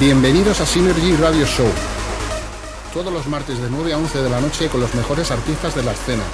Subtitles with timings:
[0.00, 1.68] Bienvenidos a Synergy Radio Show.
[2.92, 5.84] Todos los martes de 9 a 11 de la noche con los mejores artistas de
[5.84, 6.24] la escena.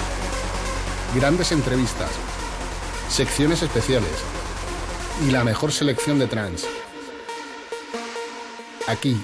[1.15, 2.09] Grandes entrevistas,
[3.07, 4.09] secciones especiales
[5.27, 6.67] y la mejor selección de trance.
[8.87, 9.21] Aquí,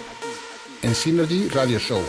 [0.84, 2.04] en Synergy Radio Show.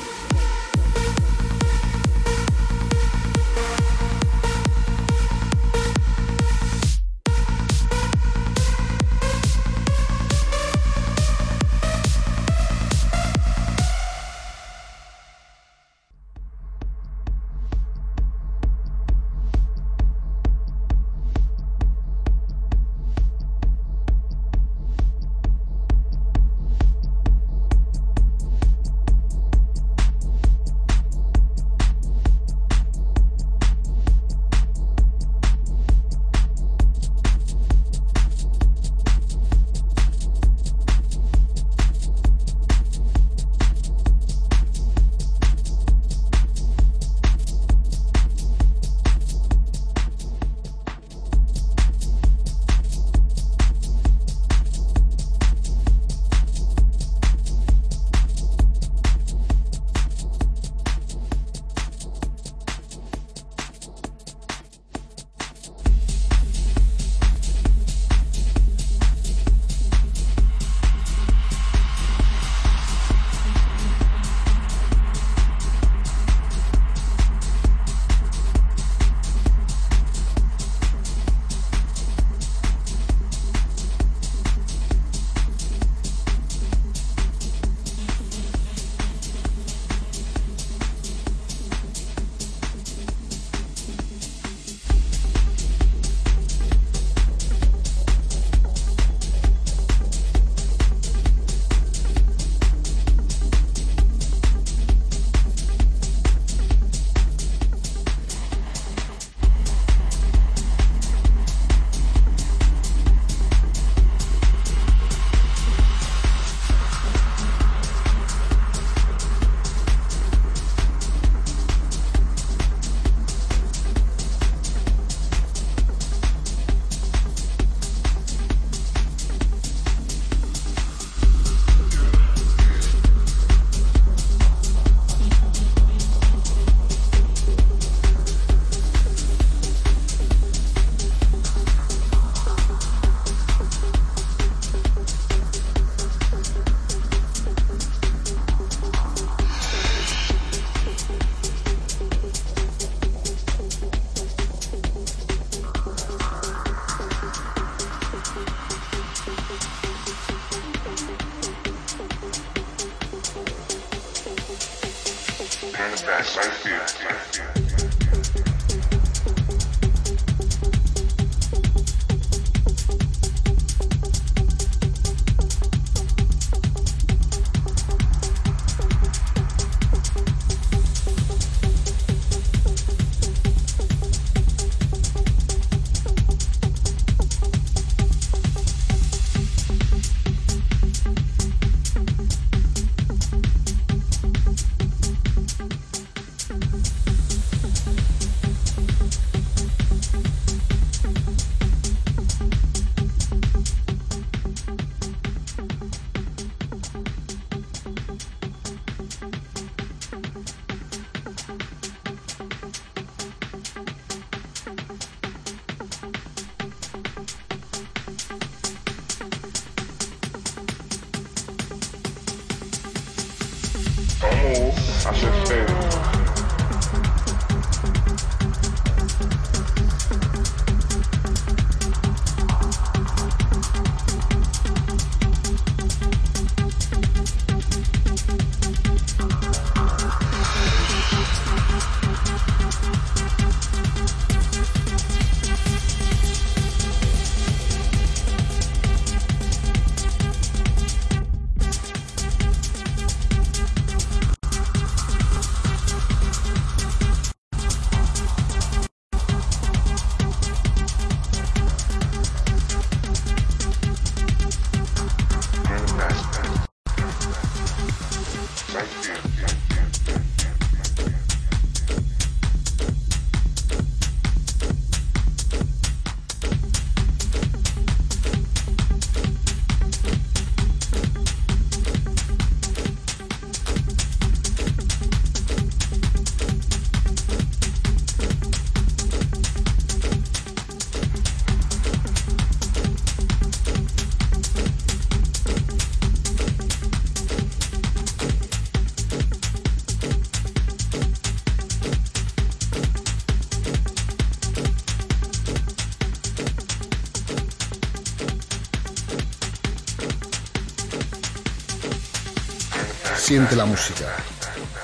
[313.28, 314.06] Siente la música.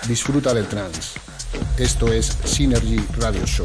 [0.06, 1.19] Disfruta del trance.
[1.79, 3.64] Esto es Synergy Radio Show.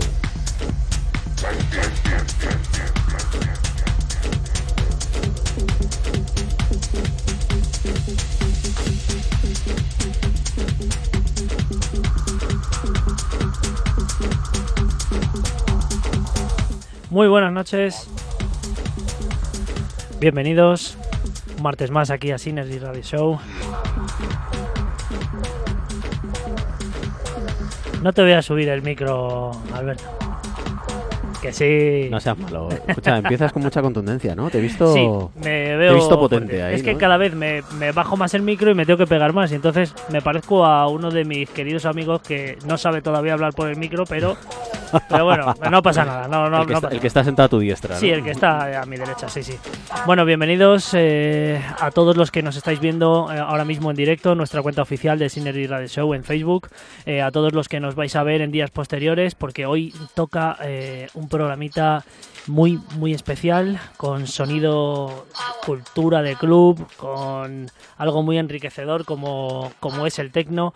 [17.10, 18.08] Muy buenas noches.
[20.22, 20.98] Bienvenidos.
[21.58, 23.40] Un martes más aquí a Synergy Radio Show.
[28.02, 30.04] No te voy a subir el micro, Alberto.
[31.42, 32.10] Que sí.
[32.10, 32.70] No seas malo.
[32.88, 34.50] Escucha, empiezas con mucha contundencia, ¿no?
[34.50, 34.94] Te he visto.
[34.94, 35.08] Sí,
[35.38, 35.92] me te veo.
[35.94, 36.76] he visto potente ahí.
[36.76, 37.00] es que ¿no?
[37.00, 39.52] cada vez me, me bajo más el micro y me tengo que pegar más.
[39.52, 43.54] Y entonces me parezco a uno de mis queridos amigos que no sabe todavía hablar
[43.54, 44.36] por el micro, pero.
[45.10, 46.28] Pero bueno, no pasa nada.
[46.28, 47.96] No, no, el, que no está, pasa el que está sentado a tu diestra.
[47.98, 49.56] Sí, el que está a mi derecha, sí, sí.
[50.06, 54.36] Bueno, bienvenidos eh, a todos los que nos estáis viendo eh, ahora mismo en directo,
[54.36, 56.70] nuestra cuenta oficial de Synergy Radio Show en Facebook,
[57.06, 60.58] eh, a todos los que nos vais a ver en días posteriores, porque hoy toca
[61.14, 62.04] un programita
[62.48, 65.26] muy, muy especial, con sonido,
[65.66, 70.74] cultura de club, con algo muy enriquecedor como, como es el tecno.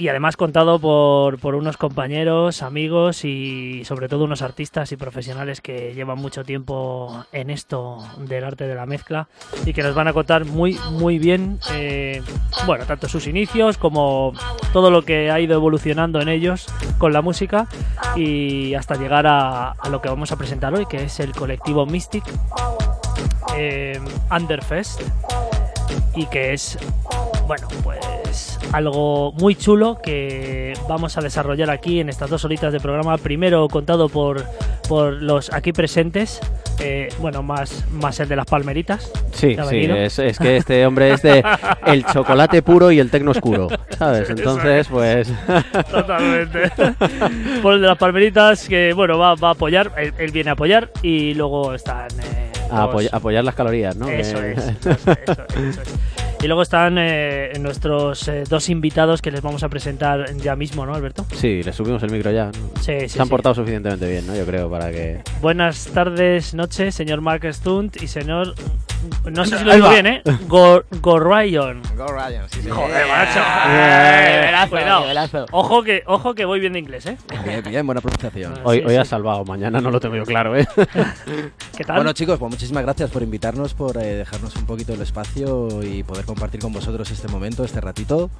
[0.00, 5.60] Y además contado por, por unos compañeros, amigos y sobre todo unos artistas y profesionales
[5.60, 9.28] que llevan mucho tiempo en esto del arte de la mezcla
[9.66, 12.22] y que nos van a contar muy muy bien, eh,
[12.64, 14.32] bueno, tanto sus inicios como
[14.72, 17.66] todo lo que ha ido evolucionando en ellos con la música
[18.16, 22.24] y hasta llegar a, lo que vamos a presentar hoy, que es el colectivo Mystic
[23.54, 24.00] eh,
[24.30, 25.02] Underfest
[26.14, 26.78] y que es,
[27.50, 27.98] bueno, pues
[28.72, 33.18] algo muy chulo que vamos a desarrollar aquí en estas dos horitas de programa.
[33.18, 34.44] Primero contado por,
[34.88, 36.38] por los aquí presentes,
[36.78, 39.10] eh, bueno, más, más el de las palmeritas.
[39.32, 41.42] Sí, ¿Te ha sí, es, es que este hombre es de
[41.86, 43.66] el chocolate puro y el tecno oscuro,
[43.98, 44.30] ¿sabes?
[44.30, 45.32] Entonces, pues...
[45.90, 46.70] Totalmente.
[47.62, 50.52] por el de las palmeritas que, bueno, va, va a apoyar, él, él viene a
[50.52, 52.06] apoyar y luego están...
[52.20, 54.08] eh, A apoy- apoyar las calorías, ¿no?
[54.08, 56.29] Eso Eh, es, eso es, eso es, eso es.
[56.42, 60.86] Y luego están eh, nuestros eh, dos invitados que les vamos a presentar ya mismo,
[60.86, 61.26] ¿no, Alberto?
[61.34, 62.46] Sí, le subimos el micro ya.
[62.46, 62.52] ¿no?
[62.80, 63.08] Sí, sí.
[63.10, 63.30] Se han sí.
[63.30, 64.34] portado suficientemente bien, ¿no?
[64.34, 65.20] Yo creo, para que...
[65.42, 68.54] Buenas tardes, noches, señor Mark Stunt y señor.
[69.30, 70.22] No sé si lo digo bien, ¿eh?
[70.48, 71.82] Gor Gorryon.
[71.94, 72.70] Go Ryan, sí, sí.
[72.70, 73.40] Joder, macho.
[73.68, 75.46] Eh, nivelazo.
[75.52, 77.18] Ojo que, ojo que voy bien de inglés, ¿eh?
[77.44, 78.54] Bien, bien, buena pronunciación.
[78.64, 78.96] Hoy, sí, hoy sí.
[78.96, 80.66] has salvado, mañana no lo tengo yo claro, ¿eh?
[81.76, 81.96] ¿Qué tal?
[81.96, 86.02] Bueno chicos, pues muchísimas gracias por invitarnos, por eh, dejarnos un poquito el espacio y
[86.02, 88.30] poder compartir con vosotros este momento, este ratito.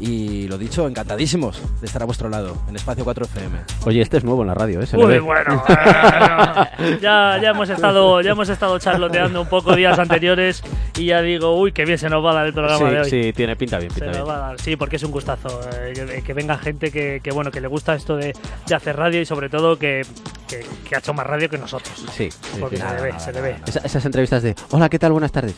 [0.00, 3.58] Y lo dicho, encantadísimos de estar a vuestro lado en Espacio 4 FM.
[3.86, 4.86] Oye, este es nuevo en la radio, ¿eh?
[4.86, 5.62] Se Uy, bueno, bueno.
[7.00, 10.62] ya, ya hemos estado, ya hemos estado charloteando un poco días anteriores
[10.96, 13.10] y ya digo, uy, qué bien se nos va a dar el programa de hoy.
[13.10, 14.28] Sí, sí, tiene pinta bien, Se pinta nos bien.
[14.28, 17.30] va a dar, sí, porque es un gustazo eh, que, que venga gente que, que,
[17.30, 18.34] bueno que le gusta esto de,
[18.66, 20.04] de hacer radio y sobre todo que,
[20.46, 21.92] que- que ha hecho más radio que nosotros.
[22.12, 22.82] Sí, sí, Porque sí.
[22.82, 23.56] se le ve, se le ve.
[23.66, 25.12] Esa- esas entrevistas de, hola, ¿qué tal?
[25.12, 25.54] Buenas tardes.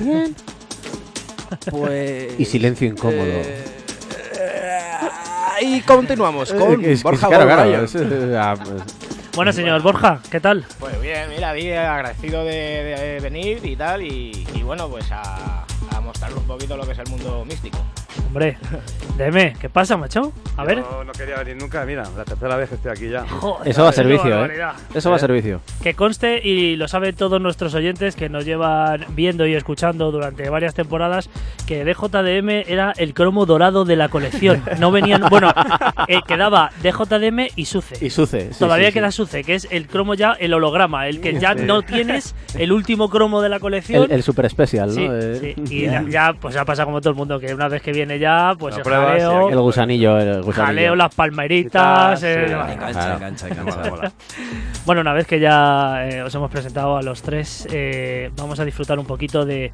[0.00, 0.34] Bien.
[1.70, 2.38] Pues...
[2.38, 3.22] Y silencio incómodo.
[3.24, 3.64] eh,
[5.62, 7.84] y continuamos con Eh, es- es- Borja claro, Go claro, Ryan.
[7.84, 8.82] es- eh, ah, pues,
[9.34, 10.64] Bueno, señor Borja, ¿qué tal?
[10.78, 12.52] Pues bien, mira, bien agradecido de,
[12.84, 16.92] de venir y tal, y, y bueno, pues a, a mostrarle un poquito lo que
[16.92, 17.78] es el mundo místico.
[18.26, 18.56] Hombre,
[19.18, 20.32] dime, ¿qué pasa, macho?
[20.56, 20.78] A ver.
[20.78, 23.26] Yo no quería venir nunca, mira, la tercera vez que estoy aquí ya.
[23.26, 24.50] Joder, Eso va a servicio, ¿eh?
[24.94, 25.60] Eso va a servicio.
[25.82, 30.48] Que conste, y lo saben todos nuestros oyentes que nos llevan viendo y escuchando durante
[30.50, 31.28] varias temporadas,
[31.66, 34.62] que DJDM era el cromo dorado de la colección.
[34.78, 35.22] No venían.
[35.34, 35.52] Bueno,
[36.06, 38.04] eh, quedaba DJDM y Suce.
[38.04, 38.52] Y Suce.
[38.52, 38.94] sí, Todavía sí, sí.
[38.98, 41.62] queda Suce, que es el cromo ya, el holograma, el que ya Sí.
[41.64, 44.04] no tienes, el último cromo de la colección.
[44.04, 44.94] El, el super especial, ¿no?
[44.94, 47.68] Sí, Eh, sí, y ya, ya, pues ya pasa como todo el mundo, que una
[47.68, 50.66] vez que viene ya, pues el pruebas jaleo, El gusanillo, el gusanillo.
[50.66, 52.22] jaleo, las palmeritas.
[52.22, 52.56] Eh,
[53.36, 53.48] sí.
[54.86, 58.64] Bueno, una vez que ya eh, os hemos presentado a los tres, eh, vamos a
[58.66, 59.70] disfrutar un poquito de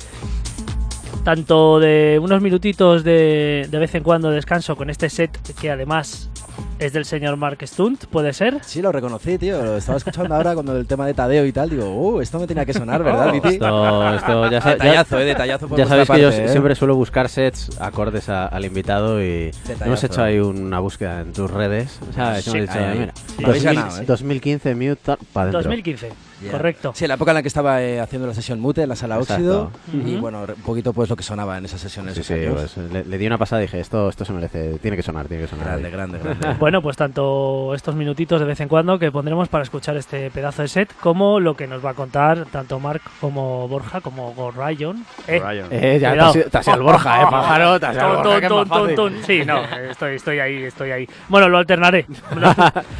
[1.25, 5.71] tanto de unos minutitos de, de vez en cuando de descanso con este set que
[5.71, 6.31] además
[6.79, 8.59] es del señor Mark Stunt, ¿puede ser?
[8.65, 9.62] Sí, lo reconocí, tío.
[9.62, 11.69] Lo estaba escuchando ahora con el tema de Tadeo y tal.
[11.69, 13.49] Digo, uh, esto me tenía que sonar, ¿verdad, Viti?
[13.49, 16.49] Esto, esto ya, Detallazo, eh, detallazo por ya sabéis que yo ¿eh?
[16.49, 19.85] siempre suelo buscar sets acordes a- al invitado y Detallazo.
[19.85, 21.99] hemos hecho ahí una búsqueda en tus redes.
[22.15, 22.45] ¿sabes?
[22.45, 23.12] Sí, Hemos dicho, ahí, mira,
[23.45, 24.05] habéis 2000 ganado, ¿eh?
[24.07, 24.97] 2015 Mute
[25.35, 25.62] para adentro.
[25.62, 26.09] 2015,
[26.51, 26.93] Correcto.
[26.95, 28.97] Sí, en la época en la que estaba eh, haciendo la sesión Mute en la
[28.97, 29.71] sala Exacto.
[29.93, 30.07] Óxido.
[30.07, 32.15] Y bueno, un poquito pues lo que sonaba en esas sesiones.
[32.15, 34.97] Sí, sí, pues, le, le di una pasada y dije, esto, esto se merece, tiene
[34.97, 35.67] que sonar, tiene que sonar.
[35.67, 36.57] Grande, grande, grande.
[36.59, 40.63] bueno, pues tanto estos minutitos de vez en cuando que pondremos para escuchar este pedazo
[40.63, 45.05] de set, como lo que nos va a contar tanto Mark como Borja, como Gorrayon.
[45.27, 45.67] Eh, Ryan.
[45.71, 48.07] Eh, ya te has, ido- te has ido al Borja, eh, pájaro, te has ido
[48.07, 49.15] al Ton, Borja, ton, ton, ton.
[49.27, 51.09] Sí, no, estoy, estoy ahí, estoy ahí.
[51.29, 52.07] Bueno, lo alternaré.
[52.37, 52.55] No,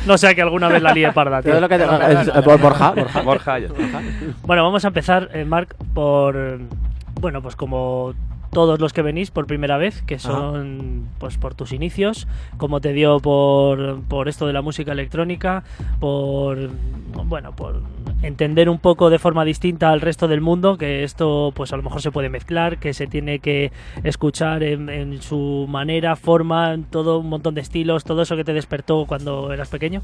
[0.07, 1.55] no sea que alguna vez la líe parda, tío.
[2.61, 3.23] Borja, Borja.
[3.35, 4.03] Borja, ya está.
[4.43, 6.61] Bueno, vamos a empezar, eh, Marc, por.
[7.21, 8.15] Bueno, pues como
[8.51, 12.93] todos los que venís por primera vez, que son pues por tus inicios, cómo te
[12.93, 15.63] dio por, por esto de la música electrónica,
[16.01, 16.71] por
[17.27, 17.83] bueno, por
[18.23, 21.83] entender un poco de forma distinta al resto del mundo, que esto pues a lo
[21.83, 23.73] mejor se puede mezclar, que se tiene que
[24.05, 28.53] escuchar en, en su manera, forma, todo un montón de estilos, todo eso que te
[28.53, 30.03] despertó cuando eras pequeño.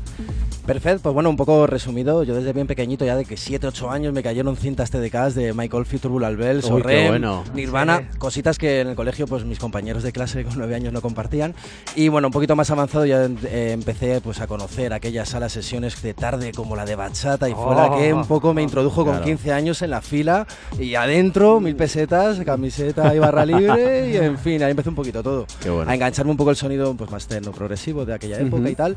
[0.66, 3.90] Perfecto, pues bueno, un poco resumido, yo desde bien pequeñito, ya de que 7, 8
[3.90, 7.44] años me cayeron cintas TDKs de Michael Field, Turbulal Bells, Uy, qué Orem, bueno.
[7.54, 8.18] Nirvana, Sí.
[8.18, 11.54] cositas que en el colegio pues mis compañeros de clase con 9 años no compartían.
[11.94, 16.02] Y bueno, un poquito más avanzado ya eh, empecé pues a conocer aquellas salas sesiones
[16.02, 19.12] de tarde como la de bachata y fue la que un poco me introdujo con
[19.14, 19.24] Claro.
[19.24, 20.46] 15 años en la fila
[20.78, 25.22] y adentro mil pesetas, camiseta y barra libre y en fin, ahí empezó un poquito
[25.22, 25.90] todo Qué bueno.
[25.90, 28.68] a engancharme un poco el sonido pues más techno progresivo de aquella época Ujú.
[28.70, 28.96] y tal.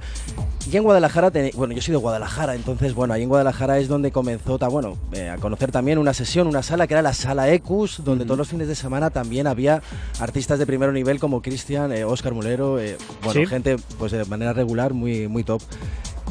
[0.71, 3.87] Y en Guadalajara, teni- bueno, yo soy de Guadalajara, entonces, bueno, ahí en Guadalajara es
[3.87, 7.13] donde comenzó, ta- bueno, eh, a conocer también una sesión, una sala que era la
[7.13, 9.81] Sala Ecus, donde todos los fines de semana también había
[10.19, 13.45] artistas de primer nivel como Cristian, eh, Oscar Mulero, eh, bueno, Sí.
[13.47, 15.61] gente pues de manera regular muy, muy top.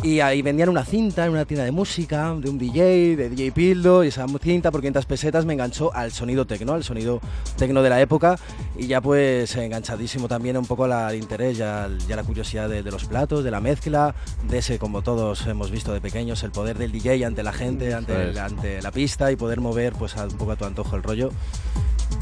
[0.00, 3.50] Y ahí vendían una cinta en una tienda de música, de un DJ, de DJ
[3.50, 7.20] Pildo, y esa cinta por 500 pesetas me enganchó al sonido tecno, al sonido
[7.56, 8.38] tecno de la época,
[8.76, 12.84] y ya pues enganchadísimo también un poco al interés, ya, al- ya la curiosidad de,
[12.84, 14.14] de los platos, de la mezcla,
[14.48, 17.92] de ese, como todos hemos visto de pequeños, el poder del DJ ante la gente,
[17.92, 18.38] ante, Eso el- es.
[18.38, 21.30] ante la pista y poder mover pues a- un poco a tu antojo el rollo.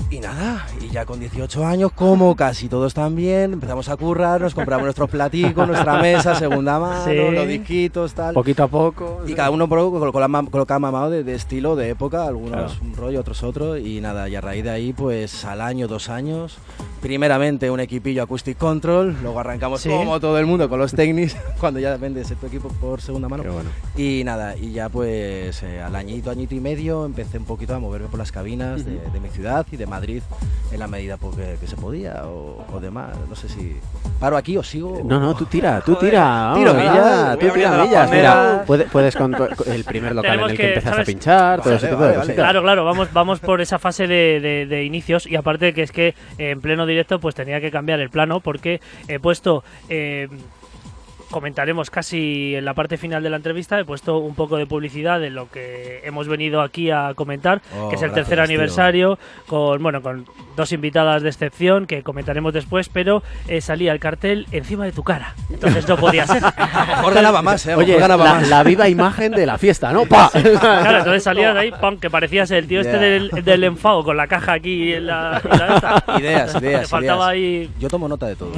[0.09, 4.55] Y nada, y ya con 18 años, como casi todos también, empezamos a currar, nos
[4.55, 7.15] compramos nuestros platicos, nuestra mesa, segunda mano, Sí.
[7.35, 8.33] los disquitos, tal.
[8.33, 9.23] Poquito a poco.
[9.27, 12.73] Y cada uno con, con la ma- colocaba mamado de, de estilo, de época, algunos
[12.75, 12.87] Claro.
[12.87, 16.09] un rollo, otros otro, y nada, y a raíz de ahí, pues al año, dos
[16.09, 16.57] años,
[17.03, 19.89] primeramente un equipillo Acoustic Control, luego arrancamos Sí.
[19.89, 23.43] como todo el mundo con los Technics, cuando ya vendes tu equipo por segunda mano.
[23.43, 23.71] Bueno.
[23.97, 27.81] Y nada, y ya pues eh, al añito, añito y medio empecé un poquito a
[27.81, 30.23] moverme por las cabinas de, de mi ciudad y de Madrid
[30.73, 33.17] en la medida pues, que, se podía o, o demás.
[33.29, 33.77] No sé si
[34.21, 35.01] paro aquí o sigo.
[35.05, 36.53] No, no, tú tira, tú tira.
[36.55, 37.71] Tiro vamos, tú tira.
[37.85, 38.63] Mira, palmeras.
[38.67, 39.35] puedes, puedes con
[39.67, 42.13] el primer local Tenemos en el que, que, a pinchar, todo Vale, ese tipo vale,
[42.13, 42.27] de vale.
[42.29, 42.45] cositas.
[42.45, 45.93] Claro, claro, vamos, vamos por esa fase de, de- de inicios y aparte que es
[45.93, 49.65] que en pleno directo pues tenía que cambiar el plano porque he puesto...
[49.89, 50.29] eh,
[51.31, 53.79] comentaremos casi en la parte final de la entrevista.
[53.79, 57.89] He puesto un poco de publicidad de lo que hemos venido aquí a comentar, Oh,
[57.89, 58.45] que es el gracias, tercer tío.
[58.45, 60.25] aniversario, con bueno, con
[60.57, 65.03] dos invitadas de excepción que comentaremos después, pero eh, salía el cartel encima de tu
[65.03, 65.35] cara.
[65.51, 66.43] Entonces no podía ser.
[66.89, 67.73] Mejor ganaba más, eh.
[67.73, 68.49] a lo Oye, mejor ganaba la, más.
[68.49, 70.05] la viva imagen de la fiesta, ¿no?
[70.07, 70.31] ¡Pa!
[70.31, 72.99] Claro, entonces salías de ahí, pam, que parecías el tío este Ya.
[72.99, 76.05] del, del enfado con la caja aquí en la, en la esta.
[76.19, 77.69] Ideas, ideas, Te faltaba ideas.
[77.69, 77.71] ahí.
[77.79, 78.53] Yo tomo nota de todo.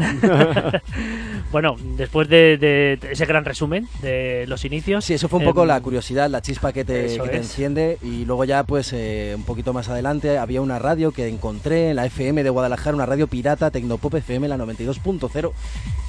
[1.50, 5.04] Bueno, después de, de ese gran resumen de los inicios.
[5.04, 7.98] Sí, eso fue un poco em, la curiosidad, la chispa que te, que te enciende.
[8.02, 11.96] Y luego ya, pues, eh, un poquito más adelante, había una radio que encontré en
[11.96, 15.52] la FM de Guadalajara, una radio pirata, Tecnopop FM, la 92.0.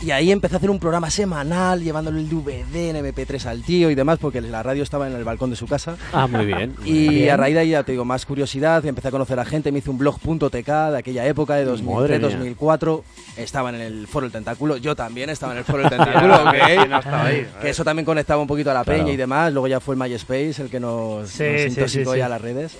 [0.02, 3.90] Y ahí empecé a hacer un programa semanal, llevándole el DVD en MP3 al tío
[3.90, 5.98] y demás, porque la radio estaba en el balcón de su casa.
[6.14, 6.76] Ah, muy bien.
[6.80, 7.32] muy Y bien.
[7.32, 9.80] a raíz de ahí ya te digo, más curiosidad, empecé a conocer a gente, me
[9.80, 12.30] hice un blog.tk de aquella época, de Madre mía.
[12.58, 13.02] 2003-2004,
[13.38, 16.56] estaban en el foro del tentáculo, yo también estaba en el foro del tentáculo, ok.
[16.66, 17.48] ¿Quién no estaba ahí?
[17.62, 19.00] Que eso también conectaba un poquito a la Claro.
[19.04, 19.52] peña y demás.
[19.52, 22.18] Luego ya fue el MySpace el que nos, Sí, nos sí, intoxicó sí, sí.
[22.20, 22.78] ya las redes.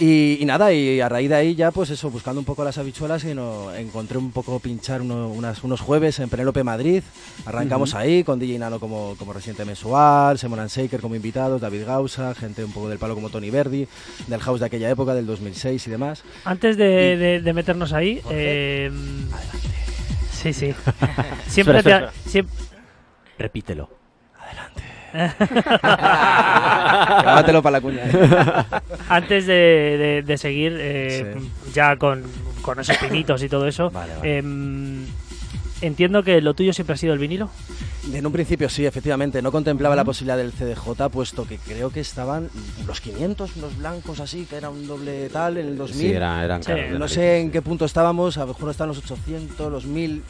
[0.00, 2.76] Y, y nada, y a raíz de ahí ya, pues eso, buscando un poco las
[2.78, 7.02] habichuelas y no, encontré un poco pinchar uno- unas, unos jueves en Penélope Madrid.
[7.44, 11.84] Arrancamos ahí con DJ Nano como, como residente mensual, Simon and Shaker como invitados, David
[11.86, 13.86] Gausa, gente un poco del palo como Tony Verdi,
[14.26, 16.24] del house de aquella época, del 2006 y demás.
[16.44, 18.20] Antes de, de- de meternos ahí.
[18.30, 18.90] eh,
[20.32, 20.74] sí, sí.
[21.48, 22.46] Siempre te espera, ha- siem-
[27.22, 28.02] Grábatelo para la cuña.
[28.04, 28.12] ¿eh?
[29.08, 31.36] antes de, de- de seguir eh,
[31.72, 32.22] ya con,
[32.62, 34.38] con esos pinitos y todo eso, Vale, vale.
[34.38, 35.06] em,
[35.82, 37.50] entiendo que lo tuyo siempre ha sido el vinilo.
[38.12, 39.40] En un principio sí, efectivamente.
[39.42, 42.48] No contemplaba la posibilidad del CDJ, puesto que creo que estaban
[42.86, 46.00] los 500, los blancos así, que era un doble tal, en el 2000.
[46.00, 47.52] Sí, era- eran Sí, caros de No sé en sí.
[47.52, 50.22] qué punto estábamos, a lo mejor estaban los 800, los 1000,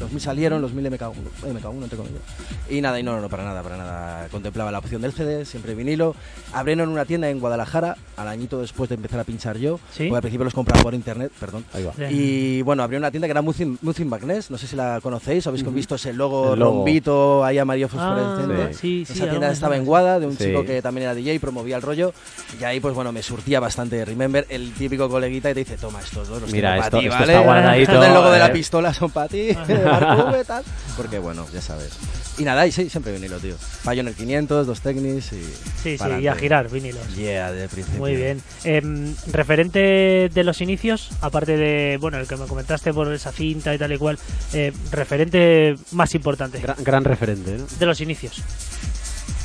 [0.00, 2.22] los 1000 salieron, los 1000 MK1, MK1 entre comillas.
[2.70, 4.28] Y nada, y no, no, no, para nada, para nada.
[4.30, 6.14] Contemplaba la opción del CD, siempre vinilo.
[6.54, 10.04] Abrieron una tienda en Guadalajara, al añito después de empezar a pinchar yo, Sí.
[10.04, 11.64] porque al principio los compraba por internet, perdón.
[11.74, 11.92] Ahí va.
[11.92, 12.04] Sí.
[12.10, 15.46] Y bueno, abrió una tienda que era Muzzin, Muzzin Magnes, no sé si la conocéis,
[15.46, 16.76] habéis visto ese logo, El logo.
[16.78, 18.62] rombito ahí amarillo fosforescente.
[18.62, 21.38] Ah, sí, sí, Esa tienda estaba en Guada, de un chico que también era DJ,
[21.40, 22.12] promovía el rollo.
[22.60, 24.04] Y ahí, pues bueno, me surtía bastante.
[24.04, 27.00] Remember, el típico coleguita y te dice: Toma estos dos, los Mira, tengo esto- para
[27.00, 27.32] ti, esto ¿vale?
[27.32, 28.50] está guardadito, del logo de la eh.
[28.50, 29.48] pistola son para ti.
[30.96, 31.90] Porque bueno, ya sabes.
[32.38, 33.56] Y nada, y sí, siempre vinilo, tío.
[33.82, 35.42] Pioneer 500, dos Technics y.
[35.82, 37.16] Sí, sí, y a girar vinilos.
[37.16, 37.98] Yeah, de principio.
[37.98, 38.40] Muy bien.
[38.64, 43.74] Em, referente de los inicios, aparte de, bueno, el que me comentaste por esa cinta
[43.74, 44.18] y tal y cual,
[44.52, 47.66] eh, referente más importante Gran, gran referente, ¿no?
[47.78, 48.42] de los inicios.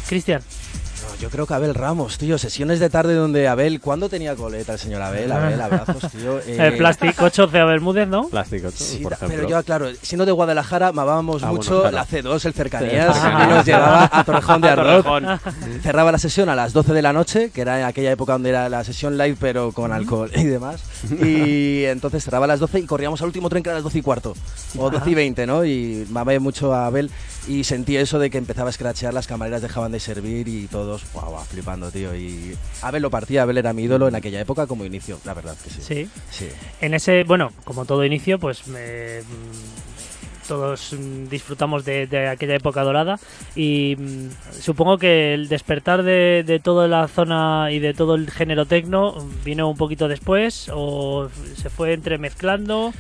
[0.08, 0.42] Cristian,
[1.20, 2.38] yo creo que Abel Ramos, tío.
[2.38, 3.80] Sesiones de tarde donde Abel.
[3.80, 5.32] ¿Cuándo tenía coleta el señor Abel?
[5.32, 6.40] Abel, abrazos, tío.
[6.48, 8.28] Eh, el Plastic 8 de Bermúdez, ¿no?
[8.28, 9.38] Plástico, Sí, por ejemplo.
[9.38, 11.96] pero yo, claro, siendo de Guadalajara, mamábamos Ah, bueno, mucho claro.
[11.96, 13.22] la C2, el cercanías, Sí.
[13.24, 15.04] que nos llevaba a Torrejón de Ardoz.
[15.06, 15.40] Torrejón.
[15.82, 18.50] Cerraba la sesión a las 12 de la noche, que era en aquella época donde
[18.50, 20.82] era la sesión live, pero con alcohol y demás.
[21.24, 23.84] Y entonces cerraba a las 12 y corríamos al último tren que era a las
[23.84, 24.34] 12 y cuarto,
[24.78, 25.64] o 12 y 20, ¿no?
[25.66, 27.10] Y mamé mucho a Abel
[27.48, 31.04] y sentí eso de que empezaba a escrachear, las camareras dejaban de servir y todos,
[31.14, 32.16] guau, guau, flipando, tío.
[32.16, 35.56] Y Abel lo partía, Abel era mi ídolo en aquella época como inicio, la verdad
[35.64, 35.82] que sí.
[35.82, 36.10] Sí.
[36.32, 36.48] Sí.
[36.82, 42.56] En ese, bueno, como todo inicio, pues me- mm, todos mm, disfrutamos de, de aquella
[42.56, 43.18] época dorada
[43.56, 44.30] y mm,
[44.62, 49.16] supongo que el despertar de, de toda la zona y de todo el género tecno
[49.46, 52.94] vino un poquito después o se fue entremezclando.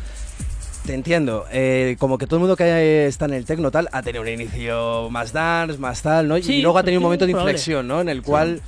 [0.85, 4.01] Te entiendo, eh, como que todo el mundo que está en el tecno tal ha
[4.01, 6.37] tenido un inicio más dance, más tal, ¿no?
[6.41, 8.01] Sí, y luego ha tenido un momento de inflexión, ¿no?
[8.01, 8.59] En el cual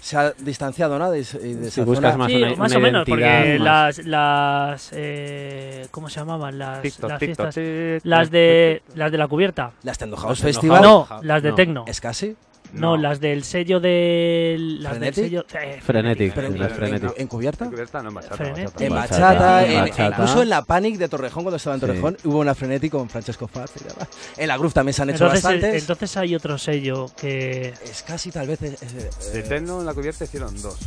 [0.00, 1.10] se ha distanciado, ¿no?
[1.10, 2.16] De, de Si buscas zona.
[2.16, 3.98] Más sí, una- más una o menos, porque más.
[3.98, 6.58] las, las eh, ¿cómo se llamaban?
[6.60, 9.72] Las, TikTok, las fiestas, TikTok, las de las de la cubierta.
[9.82, 10.80] Las Tendo House Festival.
[10.80, 11.54] No, las de No.
[11.56, 11.84] tecno.
[11.88, 12.36] ¿Es casi?
[12.80, 14.82] No, las del sello del.
[14.82, 15.24] Las del ¿Frenetic?
[15.24, 15.44] sello.
[15.62, 17.12] eh, Frenetic, Pero en, las en- Frenetic.
[17.16, 17.64] en cubierta?
[17.64, 18.64] En cubierta, no, en bachata, Frenet.
[18.64, 18.84] bachata.
[18.84, 20.08] En Bachata, bachata, en- bachata.
[20.10, 21.86] incluso en la Panic de Torrejón, cuando estaba en Sí.
[21.86, 23.70] Torrejón, hubo una Frenetic con Francesco Faz.
[23.80, 24.08] y demás.
[24.36, 25.82] En la Groove también se han hecho Entonces, eh, bastantes.
[25.82, 27.74] entonces hay otro sello que.
[27.84, 28.62] Es casi tal vez.
[28.62, 30.78] es- es- De eh, Tecno en la cubierta hicieron dos.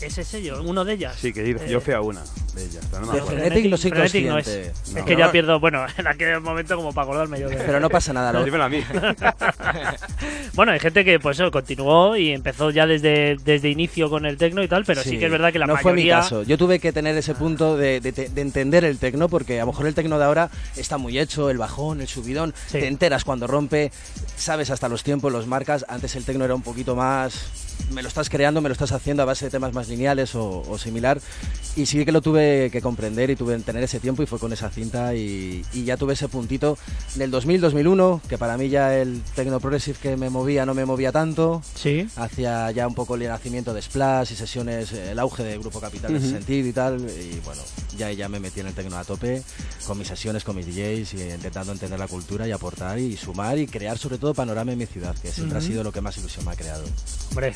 [0.00, 1.16] Ese sello, uno de ellas.
[1.18, 2.22] Sí, que yo, Eh, yo fui a una
[2.54, 3.40] de ellas, pero no me de acuerdo.
[3.40, 4.46] Frenetic no soy Frenetic no es.
[4.48, 4.72] Es
[5.06, 7.56] que ya pierdo, bueno, en aquel momento como para acordarme yo de.
[7.56, 8.30] Pero no pasa nada.
[8.32, 8.82] lo- Dímelo a mí.
[10.54, 14.38] Bueno, hay gente que pues eso, continuó y empezó ya desde, desde inicio con el
[14.38, 15.82] tecno y tal, pero sí, que es verdad que la no mayoría.
[15.92, 16.42] fue mi caso.
[16.44, 19.72] Yo tuve que tener ese punto de, de- de entender el tecno, porque a lo
[19.72, 22.78] mejor el tecno de ahora está muy hecho, el bajón, el subidón, Sí.
[22.78, 23.92] te enteras cuando rompe,
[24.36, 25.84] sabes hasta los tiempos, los marcas.
[25.88, 27.65] Antes el tecno era un poquito más.
[27.92, 30.62] Me lo estás creando, me lo estás haciendo a base de temas más lineales o,
[30.68, 31.20] o similar.
[31.76, 34.38] Y sí que lo tuve que comprender y tuve que tener ese tiempo y fue
[34.38, 36.78] con esa cinta y, y ya tuve ese puntito
[37.16, 41.12] del 2000-2001, que para mí ya el tecno progressive que me movía no me movía
[41.12, 42.08] tanto Sí.
[42.16, 45.80] hacia ya un poco el nacimiento de Splash y sesiones, eh, el auge de Grupo
[45.80, 46.36] Capital en ese Ujú.
[46.36, 47.00] sentido y tal.
[47.00, 47.62] Y bueno,
[47.96, 49.42] ya, ya me metí en el tecno a tope
[49.86, 53.58] con mis sesiones, con mis DJs y intentando entender la cultura y aportar y sumar
[53.58, 55.64] y crear sobre todo panorama en mi ciudad, que siempre Ujú.
[55.66, 56.84] ha sido lo que más ilusión me ha creado.
[57.30, 57.54] Hombre.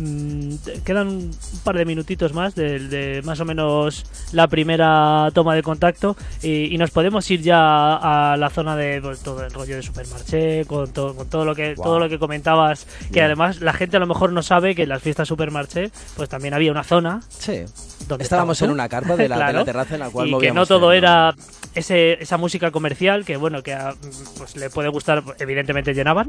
[0.00, 1.30] Mm, quedan un
[1.64, 6.72] par de minutitos más de, de más o menos la primera toma de contacto y,
[6.72, 10.64] y nos podemos ir ya a la zona de pues, todo el rollo de Supermarché
[10.66, 11.84] con, todo con todo lo que Wow.
[11.84, 13.24] todo lo que comentabas que Bien.
[13.26, 16.54] además la gente a lo mejor no sabe que en las fiestas Supermarché pues también
[16.54, 17.62] había una zona Sí,
[18.08, 19.64] donde estábamos en una carpa de la, de la Claro.
[19.64, 21.34] terraza en la cual y que no todo era
[21.74, 23.94] ese, esa música comercial que bueno que a-
[24.38, 26.28] pues le puede gustar evidentemente llenaban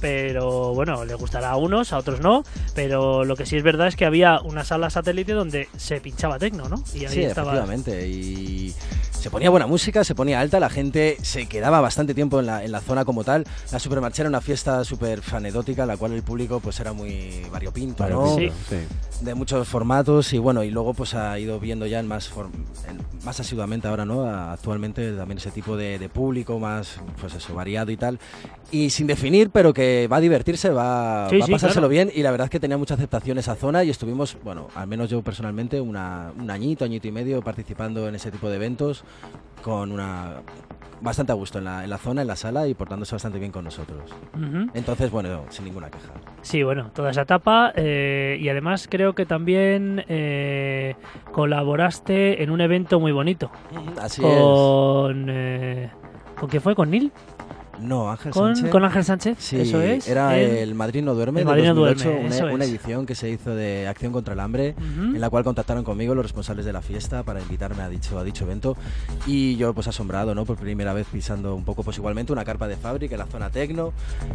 [0.00, 3.88] pero bueno le gustará a unos a otros no pero lo que sí es verdad
[3.88, 7.52] es que había una sala satélite donde se pinchaba tecno no y ahí Sí, estaba
[7.52, 8.08] efectivamente.
[8.08, 8.74] Y
[9.10, 12.64] se ponía buena música, se ponía alta, la gente se quedaba bastante tiempo en la,
[12.64, 13.44] en la zona como tal.
[13.72, 18.08] La Supermarché era una fiesta súper anecdótica, la cual el público pues era muy variopinto,
[18.08, 18.36] ¿no?
[18.36, 18.50] Sí.
[18.68, 18.76] sí.
[19.24, 22.50] de muchos formatos y bueno y luego pues ha ido viendo ya en más form-
[22.88, 27.34] en- más asiduamente ahora no A- actualmente también ese tipo de, de público más pues
[27.34, 28.20] eso variado y tal
[28.70, 32.06] y sin definir pero que va a divertirse va, Sí, va a sí, pasárselo claro.
[32.06, 34.86] bien y la verdad es que tenía mucha aceptación esa zona y estuvimos bueno al
[34.86, 39.04] menos yo personalmente una- un añito añito y medio participando en ese tipo de eventos
[39.62, 40.36] con una
[41.00, 43.52] bastante a gusto en la, en la zona en la sala y portándose bastante bien
[43.52, 44.10] con nosotros.
[44.74, 46.12] Entonces bueno sin ninguna queja.
[46.42, 50.96] Sí bueno toda esa etapa eh, y además creo que también eh,
[51.32, 53.50] colaboraste en un evento muy bonito.
[54.00, 54.28] Así es.
[54.28, 55.90] Con eh,
[56.38, 57.12] con quién fue con Neil
[57.80, 61.14] no Ángel con, Sánchez con Ángel Sánchez Sí, eso es era en- el Madrid no
[61.14, 64.12] duerme El de Madrid no 2008, duerme, una, una edición que se hizo de Acción
[64.12, 65.14] contra el Hambre, Ujú.
[65.14, 68.24] en la cual contactaron conmigo los responsables de la fiesta para invitarme a dicho, a
[68.24, 68.76] dicho evento
[69.26, 70.44] y yo pues asombrado, ¿no?
[70.44, 73.50] Por primera vez pisando un poco, pues igualmente una carpa de fábrica en la zona
[73.50, 73.92] tecno,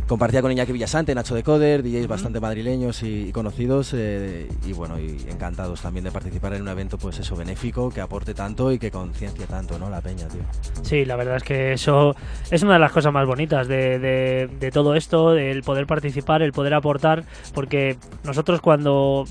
[0.08, 4.74] compartía con Iñaki Villasante, Nacho de Coder, DJs bastante madrileños y, y conocidos eh, y
[4.74, 8.72] bueno, y encantados también de participar en un evento pues eso, benéfico, que aporte tanto
[8.72, 9.90] y que conciencia tanto, ¿no?
[9.90, 10.42] La peña, tío.
[10.84, 12.16] Sí, la verdad es que eso
[12.50, 13.33] es una de las cosas más bonitas
[13.68, 19.26] de, de- de todo esto, el poder participar, el poder aportar, porque nosotros cuando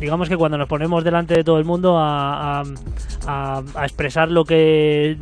[0.00, 2.64] digamos que cuando nos ponemos delante de todo el mundo a, a-
[3.26, 5.16] a- a expresar lo que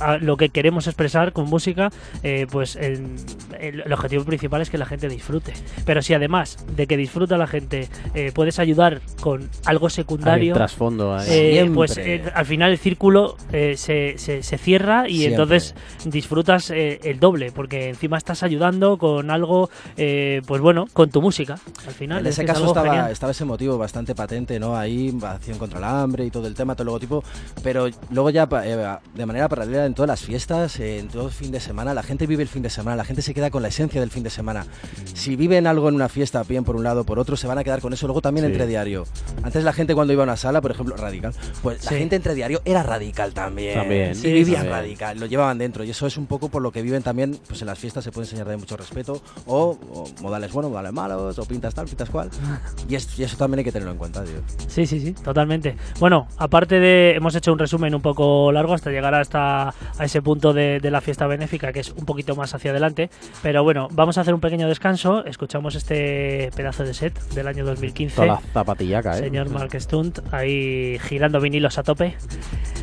[0.00, 1.90] a lo que queremos expresar con música,
[2.22, 3.16] eh, pues el,
[3.58, 5.54] el- el objetivo principal es que la gente disfrute.
[5.84, 10.58] Pero si además de que disfruta la gente eh, puedes ayudar con algo secundario, un
[10.58, 15.42] trasfondo eh, pues eh, al final el círculo eh, se, se- se cierra y Siempre.
[15.42, 21.10] entonces disfrutas eh, el doble, porque encima estás ayudando con algo, eh, pues bueno, con
[21.10, 21.58] tu música.
[21.86, 24.76] Al final En es ese es caso estaba, estaba ese motivo bastante patente, ¿no?
[24.76, 27.24] Ahí, acción contra el hambre y todo el tema, todo el logotipo.
[27.62, 31.32] Pero luego ya eh, de manera paralela en todas las fiestas, eh, en todo el
[31.32, 33.62] fin de semana, la gente vive el fin de semana, la gente se queda con
[33.62, 34.66] la esencia del fin de semana.
[35.14, 37.64] Si viven algo en una fiesta, bien por un lado, por otro, se van a
[37.64, 38.52] quedar con eso luego también Sí.
[38.52, 39.04] entre diario.
[39.42, 42.34] Antes la gente cuando iba a una sala, por ejemplo, radical, pues la gente entre
[42.34, 43.74] diario era radical también.
[43.74, 44.10] También.
[44.12, 44.72] Y Sí, vivían también.
[44.72, 45.84] radical, lo llevaban dentro.
[45.84, 48.10] Y eso es un poco por lo que viven también, pues en las fiestas se
[48.12, 52.10] puede enseñar de mucho respeto, o, o modales buenos, modales malos, o pintas tal, pintas
[52.10, 52.30] cual.
[52.88, 54.66] Y, es- y eso también hay que tenerlo en cuenta, tío.
[54.66, 55.76] Sí, sí, sí, totalmente.
[55.98, 60.22] Bueno, aparte de, hemos hecho un resumen un poco largo hasta llegar hasta a ese
[60.22, 63.10] punto de, de la fiesta benéfica que es un poquito más hacia adelante,
[63.42, 67.64] pero bueno, vamos a hacer un pequeño descanso, escuchamos este pedazo de set del año
[67.64, 68.16] 2015.
[68.16, 69.20] Toda la zapatillaca, ¿eh?
[69.20, 72.16] Señor Mark Stunt, ahí girando vinilos a tope,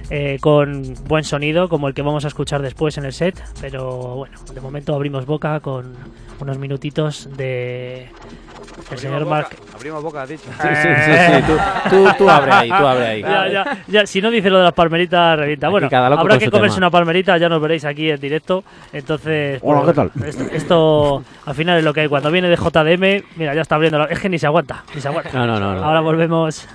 [0.10, 3.42] eh, con buen sonido, como el que vamos a escuchar después en el set.
[3.62, 5.94] Pero bueno, de momento abrimos boca con
[6.40, 8.10] unos minutitos de
[8.92, 9.48] el señor Abrimos Mark.
[9.52, 10.44] boca, Abrimos boca, has dicho.
[10.44, 13.22] Sí, sí, sí, sí, Tú, tú, tú abre ahí, tú abre ahí.
[13.22, 15.68] Ya, ya, ya, si no dice lo de las palmeritas, revienta.
[15.68, 16.88] Aquí Bueno, cada loco habrá que comerse tema.
[16.88, 18.64] una palmerita, ya nos veréis aquí en directo.
[18.94, 20.28] Entonces, Hola, pues, ¿qué tal?
[20.28, 22.08] Esto, esto, al final es lo que hay.
[22.08, 23.98] Cuando viene de JDM, mira, ya está abriendo.
[23.98, 25.32] la- Es que ni se aguanta, ni se aguanta.
[25.34, 25.76] No, no, no.
[25.76, 25.84] no.
[25.84, 26.68] Ahora volvemos.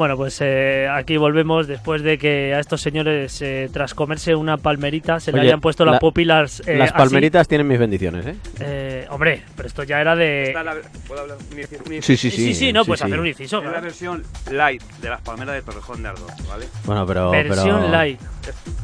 [0.00, 4.56] Bueno, pues eh, aquí volvemos después de que a estos señores, eh, tras comerse una
[4.56, 6.62] palmerita, se le hayan puesto la- las pupilas.
[6.66, 6.96] eh, Las así.
[6.98, 8.34] palmeritas tienen mis bendiciones, ¿eh?
[8.60, 10.52] Eh, hombre, pero esto ya era de.
[10.54, 10.74] La-
[11.06, 11.36] ¿Puedo hablar?
[11.52, 12.02] Un inciso- un.
[12.02, 12.72] Sí, sí, Sí, sí, sí.
[12.72, 13.04] no, sí, pues sí.
[13.04, 13.58] hacer un inciso.
[13.62, 16.64] Es la versión light de las palmeras de Torrejón de Ardoz, ¿vale?
[16.86, 17.30] Bueno, pero...
[17.32, 18.18] Versión pero- light.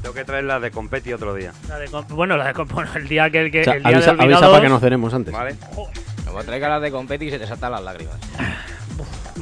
[0.03, 2.69] Tengo que traer la de Competi otro día, La de comp- bueno, la de comp-
[2.75, 5.15] bueno, el día que, que O sea, el día avisa, avisa para que nos cenemos
[5.15, 5.33] antes.
[5.33, 5.57] ¿vale?
[6.27, 8.17] Como traiga las de competi y se te saltan las lágrimas.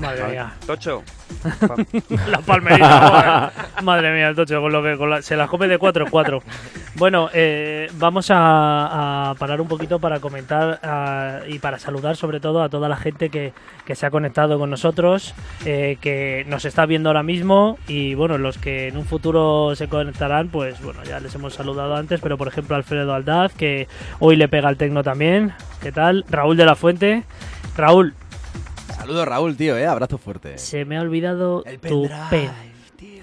[0.04, 0.52] Madre mía.
[0.66, 1.02] Tocho,
[2.28, 3.52] La palmerita.
[3.82, 6.10] Madre mía, el tocho, con lo que con la- se las come de 4 en
[6.10, 6.42] 4.
[6.96, 12.62] Bueno, eh, vamos a, a parar un poquito para comentar y para saludar sobre todo
[12.62, 13.52] a toda la gente que,
[13.84, 18.38] que se ha conectado con nosotros, eh, que nos está viendo ahora mismo y bueno,
[18.38, 22.38] los que en un futuro se conectarán, pues bueno, ya les hemos saludado antes, pero
[22.38, 23.88] por ejemplo Alfredo Aldaz, que
[24.20, 25.52] hoy le pega al tecno también.
[25.82, 26.24] ¿Qué tal?
[26.30, 27.24] Raúl de la Fuente.
[27.76, 28.14] Raúl,
[28.96, 29.86] Saludos, Raúl, tío, ¿eh?
[29.86, 30.58] Abrazo fuerte.
[30.58, 32.50] se me ha olvidado El tu pendrive, pen.
[32.96, 33.22] tío.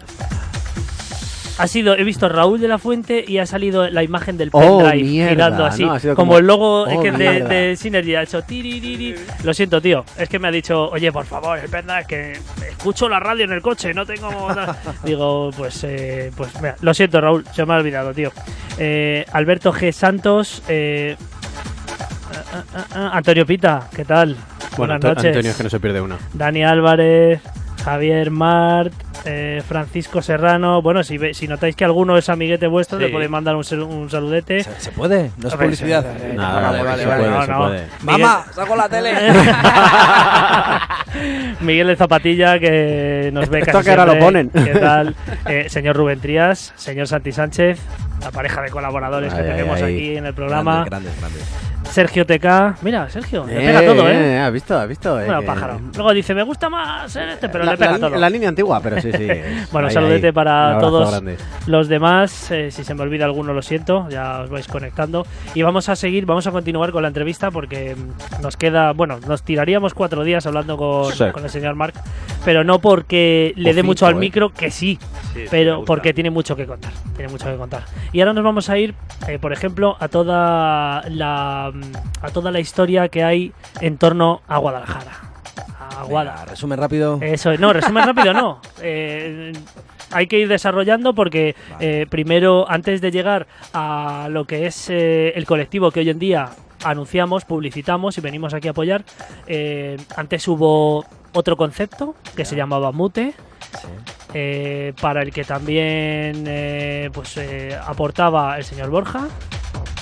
[1.58, 4.80] Ha sido, he visto Raúl de la Fuente y ha salido la imagen del Oh,
[4.80, 8.24] pendrive mierda, girando así, no, como, como- el logo Oh, que de, de Synergy ha
[8.24, 9.16] hecho tiririri.
[9.44, 12.32] Lo siento, tío, es que me ha dicho, oye, por favor, el pendrive, que
[12.68, 14.32] escucho la radio en el coche, no tengo...
[14.54, 14.76] nada".
[15.04, 18.32] Digo, pues, eh, pues mira, lo siento, Raúl, se me ha olvidado, tío.
[18.80, 19.92] Eh, Alberto G.
[19.92, 21.16] Santos, eh,
[22.94, 24.36] Antonio Pita, ¿qué tal?
[24.78, 25.26] Bueno, Buenas noches.
[25.26, 26.18] Antonio es que no se pierde una.
[26.34, 27.42] Dani Álvarez,
[27.84, 28.94] Javier Mart,
[29.26, 30.82] eh, Francisco Serrano.
[30.82, 33.06] Bueno, si, ve- si notáis que alguno es amiguete vuestro, Sí.
[33.06, 34.64] le podéis mandar un, un saludete.
[34.64, 35.32] ¿Se, se puede?
[35.38, 36.06] No es publicidad.
[36.06, 37.88] eh.
[38.04, 38.46] ¡Mamá!
[38.54, 39.12] ¡Saco la tele!
[41.62, 44.50] Miguel de Zapatilla, que nos ve Esto casi que ahora lo ponen.
[44.50, 45.16] ¿Qué tal?
[45.48, 47.80] Eh, señor Rubén Trías, señor Santi Sánchez,
[48.22, 49.96] la pareja de colaboradores que Ay, tenemos ay.
[49.96, 50.86] aquí en el programa.
[50.86, 51.44] Grandes, grandes,
[51.90, 52.76] Sergio TK.
[52.84, 54.40] Mira, Sergio, le Eh, pega todo, ¿eh?
[54.40, 54.78] ¿Has visto?
[54.80, 55.20] ¿Has visto?
[55.20, 55.82] Eh, Bueno, pájaro.
[55.96, 58.16] Luego dice, me gusta más este, pero la, le pega la- todo.
[58.16, 59.28] la línea antigua, pero sí, sí.
[59.71, 60.34] Bueno, ahí, saludete ahí.
[60.34, 61.12] para todos.
[61.12, 61.38] grande.
[61.67, 65.26] Los demás, eh, si se me olvida alguno, lo siento, ya os vais conectando.
[65.56, 69.19] Y vamos a seguir, vamos a continuar con la entrevista porque mm, nos queda, bueno,
[69.28, 71.26] nos tiraríamos cuatro días hablando con, Sí.
[71.32, 71.93] con el señor Mark,
[72.45, 74.19] pero no porque le dé mucho al eh.
[74.19, 75.00] micro, que sí,
[75.50, 77.84] pero porque tiene mucho que contar, tiene mucho que contar.
[78.12, 78.95] Y ahora nos vamos a ir,
[79.28, 81.82] eh, por ejemplo, a toda la mm,
[82.26, 85.31] a toda la historia que hay en torno a Guadalajara.
[85.80, 86.42] A Guadalajara.
[86.42, 87.20] Venga, resumen rápido.
[87.22, 88.62] Eso es, no, resumen rápido no.
[88.82, 89.54] Eh,
[90.12, 92.02] hay que ir desarrollando porque Vale.
[92.02, 96.20] eh, primero, antes de llegar a lo que es eh, el colectivo que hoy en
[96.20, 96.50] día
[96.84, 99.04] anunciamos, publicitamos y venimos aquí a apoyar,
[100.18, 103.34] antes hubo otro concepto que se llamaba Mute.
[104.34, 109.28] eh, para el que también eh, pues eh, aportaba el señor Borja,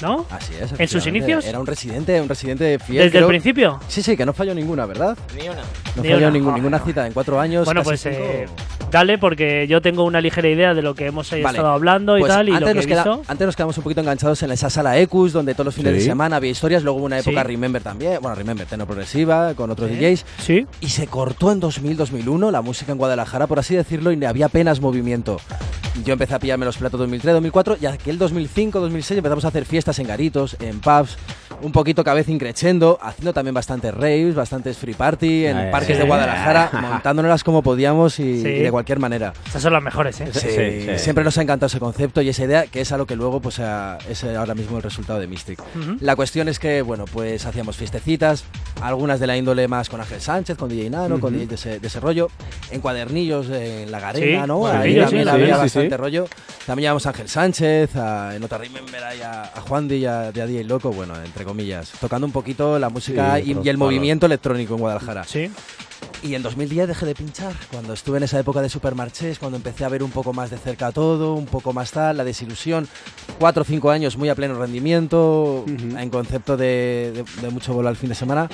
[0.01, 0.25] ¿no?
[0.29, 0.73] Así es.
[0.79, 1.45] ¿En sus inicios?
[1.45, 2.97] Era un residente, un residente fiel.
[3.05, 3.79] Desde el creo- principio.
[3.87, 5.17] Sí, sí, que no falló ninguna, ¿verdad?
[5.35, 5.61] Ni una.
[5.95, 6.31] No Ni falló una.
[6.31, 7.65] ningún- ninguna cita en cuatro años.
[7.65, 8.45] Bueno, pues eh,
[8.91, 11.43] dale, porque yo tengo una ligera idea de lo que hemos Vale.
[11.43, 13.21] estado hablando y Pues tal, y lo antes, que nos he queda- visto.
[13.27, 15.99] antes nos quedamos un poquito enganchados en esa sala Ecus, donde todos los fines de
[16.01, 16.05] Sí.
[16.07, 16.83] semana había historias.
[16.83, 17.47] Luego hubo una época Sí.
[17.47, 18.19] Remember también.
[18.21, 19.95] Bueno, Remember, Teno Progresiva, con otros Sí.
[19.95, 20.25] DJs.
[20.39, 24.47] Sí, Y se cortó en 2000-2001 la música en Guadalajara, por así decirlo, y había
[24.47, 25.39] apenas movimiento.
[26.03, 30.07] Yo empecé a pillarme los platos 2003-2004 y aquel 2005-2006 empezamos a hacer fiestas en
[30.07, 31.17] garitos, en pubs,
[31.61, 36.01] un poquito cabeza increchendo, haciendo también bastantes raves, bastantes free party, en Ay, parques sí.
[36.01, 38.47] de Guadalajara, montándolas como podíamos y, Sí.
[38.47, 39.33] y de cualquier manera.
[39.47, 40.29] esas son las mejores, ¿eh?
[40.33, 40.99] Sí, Sí, sí.
[40.99, 43.39] Siempre nos ha encantado ese concepto y esa idea, que es a lo que luego
[43.41, 45.59] pues, a- es ahora mismo el resultado de Mystic.
[45.59, 45.97] Ujú.
[46.01, 48.43] La cuestión es que, bueno, pues hacíamos fiestecitas,
[48.81, 51.39] algunas de la índole más con Ángel Sánchez, con DJ Nano, con Ujú.
[51.41, 52.29] DJ de ese, de ese rollo,
[52.71, 54.67] en cuadernillos, en la garena, Sí, ¿no?
[54.67, 55.95] Ahí también sí, había bastante sí.
[55.97, 56.25] rollo.
[56.65, 60.31] También llevamos a Ángel Sánchez, a, en otra Remember a, a Juan Di y a,
[60.33, 63.69] y a DJ Loco, bueno, entre comillas, tocando un poquito la música Sí, y, y
[63.69, 65.23] el movimiento electrónico en Guadalajara.
[65.25, 65.51] Sí,
[66.21, 69.85] Y en 2010 dejé de pinchar, cuando estuve en esa época de supermarchés, cuando empecé
[69.85, 72.87] a ver un poco más de cerca todo, un poco más tal, la desilusión.
[73.39, 75.97] Cuatro o cinco años muy a pleno rendimiento, Ujú.
[75.97, 78.49] en concepto de, de- de mucho bolo al fin de semana.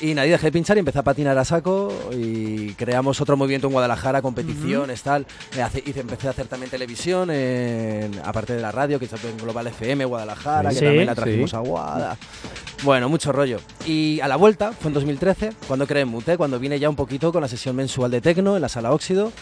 [0.00, 3.66] Y nadie dejé de pinchar y empecé a patinar a saco y creamos otro movimiento
[3.66, 5.26] en Guadalajara, competiciones, tal.
[5.56, 9.16] Me hace- hice- empecé a hacer también televisión, en- aparte de la radio, que hizo
[9.26, 11.20] en Global FM, Guadalajara, que Sí, también la sí.
[11.20, 12.16] trajimos a Guada.
[12.40, 12.77] Thank you.
[12.84, 13.58] Bueno, mucho rollo.
[13.86, 17.32] Y a la vuelta, fue en 2013, cuando creé Mute, cuando vine ya un poquito
[17.32, 19.32] con la sesión mensual de Tecno en la sala Óxido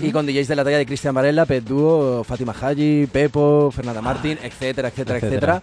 [0.00, 4.02] y con DJs de la talla de Cristian Varela, Pet Duo, Fátima Haji, Pepo, Fernanda
[4.02, 5.62] Martín, etcétera, etcétera, etcétera.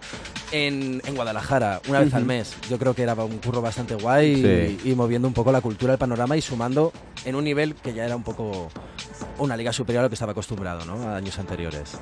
[0.50, 2.56] en, en Guadalajara, una vez al mes.
[2.68, 4.80] Yo creo que era un curro bastante guay Sí.
[4.84, 6.92] y, y moviendo un poco la cultura, el panorama y sumando
[7.24, 8.70] en un nivel que ya era un poco
[9.38, 11.08] una liga superior a lo que estaba acostumbrado, ¿no?
[11.08, 11.92] A años anteriores.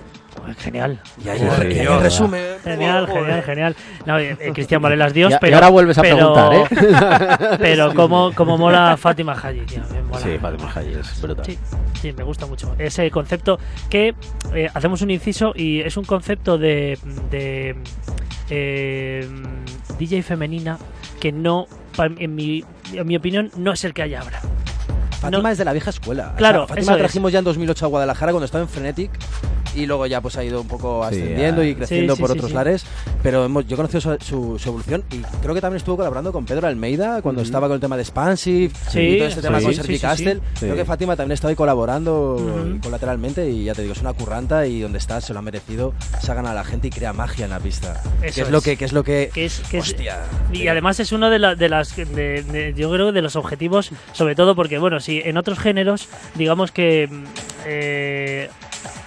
[0.59, 1.01] genial.
[1.25, 2.43] Y ahí, Sí, en- en resumen.
[2.65, 3.77] Genial, genial, genial.
[4.07, 5.57] No, eh, eh, Cristian Varela Dios, Y pero.
[5.57, 7.57] ahora vuelves a pero- preguntar, ¿eh?
[7.59, 9.81] Pero como, como mola Fátima Haji, tío.
[10.09, 10.21] mola.
[10.21, 11.45] Sí, Fátima Haji es brutal.
[11.45, 11.59] Sí,
[12.01, 12.75] sí, me gusta mucho.
[12.79, 13.59] Ese concepto
[13.91, 14.15] que
[14.55, 16.99] eh, hacemos un inciso y es un concepto de,
[17.31, 17.77] de
[18.51, 19.29] eh,
[19.99, 20.79] DJ femenina
[21.21, 21.67] que no,
[21.99, 24.41] en mi, en mi opinión, no es el que hay ahora.
[25.21, 26.35] Fátima No- es de la vieja escuela.
[26.37, 27.03] Claro, O sea, Fátima la es.
[27.03, 29.11] trajimos ya en 2008 a Guadalajara cuando estaba en Frenetic
[29.75, 31.65] y luego ya pues ha ido un poco Sí, ascendiendo ah.
[31.67, 32.55] y creciendo Sí, sí, por sí, otros sí.
[32.57, 32.85] lares.
[33.23, 36.33] Pero hemos, yo he conocido su, su- su evolución y creo que también estuvo colaborando
[36.33, 39.59] con Pedro Almeida cuando estaba con el tema de Expansive Sí, y todo este tema
[39.59, 40.03] sí, con sí, Sergi sí, sí.
[40.03, 40.35] Castle.
[40.55, 40.61] Sí.
[40.61, 42.81] Creo que Fátima también estaba ahí colaborando Ujú.
[42.83, 45.93] colateralmente y ya te digo, es una curranta y donde está se lo ha merecido,
[46.23, 48.01] se ha ganado a la gente y crea magia en la pista.
[48.23, 48.65] Eso que es, lo es.
[48.65, 49.31] que, que es lo que...
[49.35, 50.19] Que es, que es- Hostia.
[50.53, 50.71] y tío.
[50.71, 52.05] además es uno de, la- de las de-
[52.43, 57.09] de- yo creo de los objetivos sobre todo porque bueno en otros géneros digamos que
[57.11, 57.25] mm,
[57.67, 58.51] eh,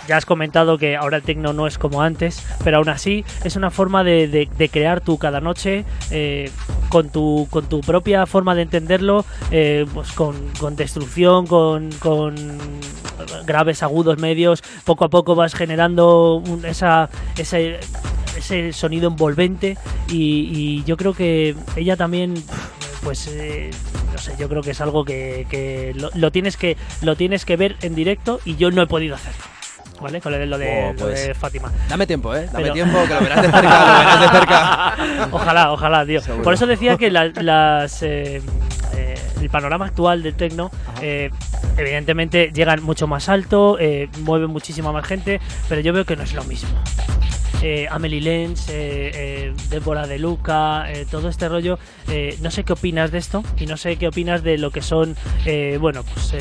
[0.08, 3.56] ya has comentado que ahora el tecno no es como antes pero aún así es
[3.56, 6.50] una forma de, crear tú cada noche eh,
[6.90, 11.90] con tu con tu propia forma de entenderlo eh, pues con, con destrucción con,
[13.46, 17.80] graves agudos medios poco a poco vas generando esa ese
[18.36, 19.78] ese sonido envolvente
[20.10, 22.34] y yo creo que ella también
[23.04, 23.72] pues eh,
[24.12, 27.46] no sé yo creo que es algo que, que lo, lo tienes que lo tienes
[27.46, 29.44] que ver en directo y yo no he podido hacerlo
[30.02, 31.28] vale con lo de, lo de, Oh, lo pues.
[31.28, 32.48] de Fátima Dame tiempo, ¿eh?
[32.52, 35.28] Dame Pero- tiempo, que lo verás de cerca, lo verás de cerca.
[35.32, 36.44] ojalá ojalá tío Seguro.
[36.44, 38.42] por eso decía que la- las eh,
[38.96, 41.30] eh, el panorama actual del tecno eh,
[41.78, 46.24] evidentemente llegan mucho más alto eh, mueven muchísima más gente pero yo veo que no
[46.24, 46.70] es lo mismo
[47.62, 51.78] eh, Amelie Lenz, eh, eh, Débora de Luca, eh, todo este rollo.
[52.42, 55.16] no sé qué opinas de esto y no sé qué opinas de lo que son,
[55.46, 56.36] eh, bueno, pues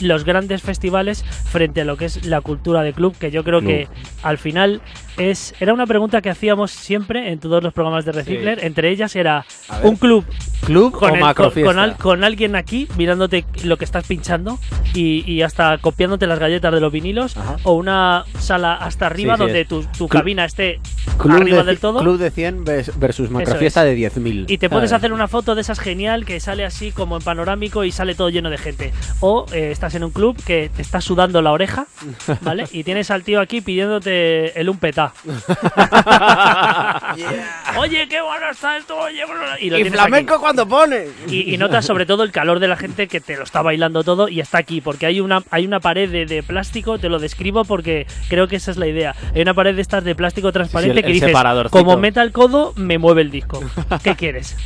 [0.00, 3.60] los grandes festivales frente a lo que es la cultura de club, que yo creo
[3.60, 3.88] que
[4.22, 4.82] al final
[5.16, 8.64] es era una pregunta que hacíamos siempre en todos los programas de Recicler.
[8.64, 9.44] Entre ellas era.
[9.82, 10.24] Un club
[10.66, 11.66] ¿Club con, o el- macrofiesta?
[11.66, 14.60] con, con al- con alguien aquí mirándote lo que estás pinchando
[14.94, 17.56] y, y hasta copiándote las galletas de los vinilos Ajá.
[17.64, 19.68] o una sala hasta arriba Sí, sí, donde es.
[19.68, 20.78] tu, tu cabina esté
[21.18, 24.44] Club arriba de, del todo Club de 100 ves- versus macrofiesta de 10.000.
[24.48, 27.82] y te puedes hacer una foto de esas genial que sale así como en panorámico
[27.82, 28.92] y sale todo lleno de gente.
[29.18, 31.88] O eh, estás en un club que te está sudando la oreja,
[32.42, 32.66] ¿vale?
[32.70, 35.12] Y tienes al tío aquí pidiéndote el un petá.
[37.78, 40.40] Oye, qué bueno está esto, oye, bueno", y lo ¿Y tienes flamenco aquí.
[40.42, 41.06] cuando pone?
[41.28, 44.02] Y, y notas sobre todo el calor de la gente que te lo está bailando
[44.04, 47.18] todo y está aquí, porque hay una, hay una pared de, de plástico, te lo
[47.18, 49.14] describo porque creo que esa es la idea.
[49.34, 51.32] Hay una pared de estas de plástico transparente el- que el dices,
[51.70, 53.60] como meta el codo, me mueve el disco.
[54.02, 54.56] ¿Qué quieres?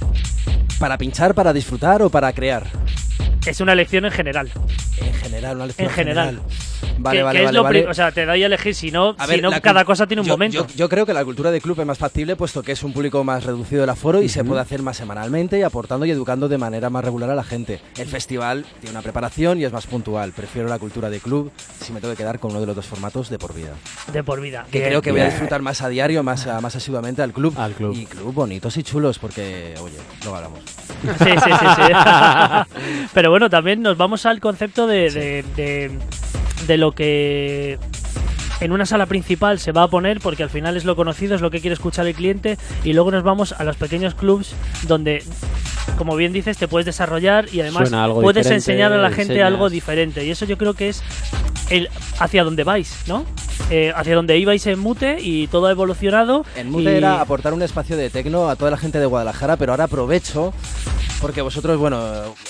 [0.78, 2.64] ¿Para pinchar, para disfrutar o para crear?
[3.46, 4.50] Es una elección en general.
[4.98, 6.40] En general, una lección En general.
[6.98, 7.80] Vale, que, vale, que es vale, lo vale.
[7.82, 10.06] pri- O sea, te da a elegir, si no, A si ver, no cada cosa
[10.06, 10.66] tiene un yo- momento.
[10.66, 12.92] Yo, yo creo que la cultura de club es más factible puesto que es un
[12.92, 16.48] público más reducido del aforo y se puede hacer más semanalmente y aportando y educando
[16.48, 17.80] de manera más regular a la gente.
[17.98, 20.32] El festival tiene una preparación y es más puntual.
[20.32, 22.86] Prefiero la cultura de club si me tengo que quedar con uno de los dos
[22.86, 23.72] formatos de por vida.
[24.12, 24.64] de por vida.
[24.70, 27.32] Que Bien, creo que voy a disfrutar más a diario, más, a- más asiduamente al
[27.32, 27.54] club.
[27.58, 27.94] Al club.
[27.94, 30.60] Y club bonitos y chulos porque, oye, luego hablamos.
[31.18, 31.92] Sí, sí, sí, sí.
[33.14, 35.90] Pero bueno, también nos vamos al concepto de, de, de-
[36.66, 37.78] de lo que
[38.60, 41.40] en una sala principal se va a poner, porque al final es lo conocido, es
[41.40, 44.54] lo que quiere escuchar el cliente, y luego nos vamos a los pequeños clubs
[44.88, 45.22] donde,
[45.98, 47.90] como bien dices, te puedes desarrollar y además
[48.20, 49.46] puedes enseñar a la gente enseñas.
[49.48, 50.24] algo diferente.
[50.24, 51.02] Y eso yo creo que es
[51.70, 51.88] el
[52.18, 53.24] hacia donde vais, ¿no?
[53.70, 56.44] Eh, hacia donde ibais en Mute y todo ha evolucionado.
[56.56, 59.56] En Mute y- era aportar un espacio de tecno a toda la gente de Guadalajara,
[59.56, 60.52] pero ahora aprovecho
[61.20, 61.98] porque vosotros, bueno,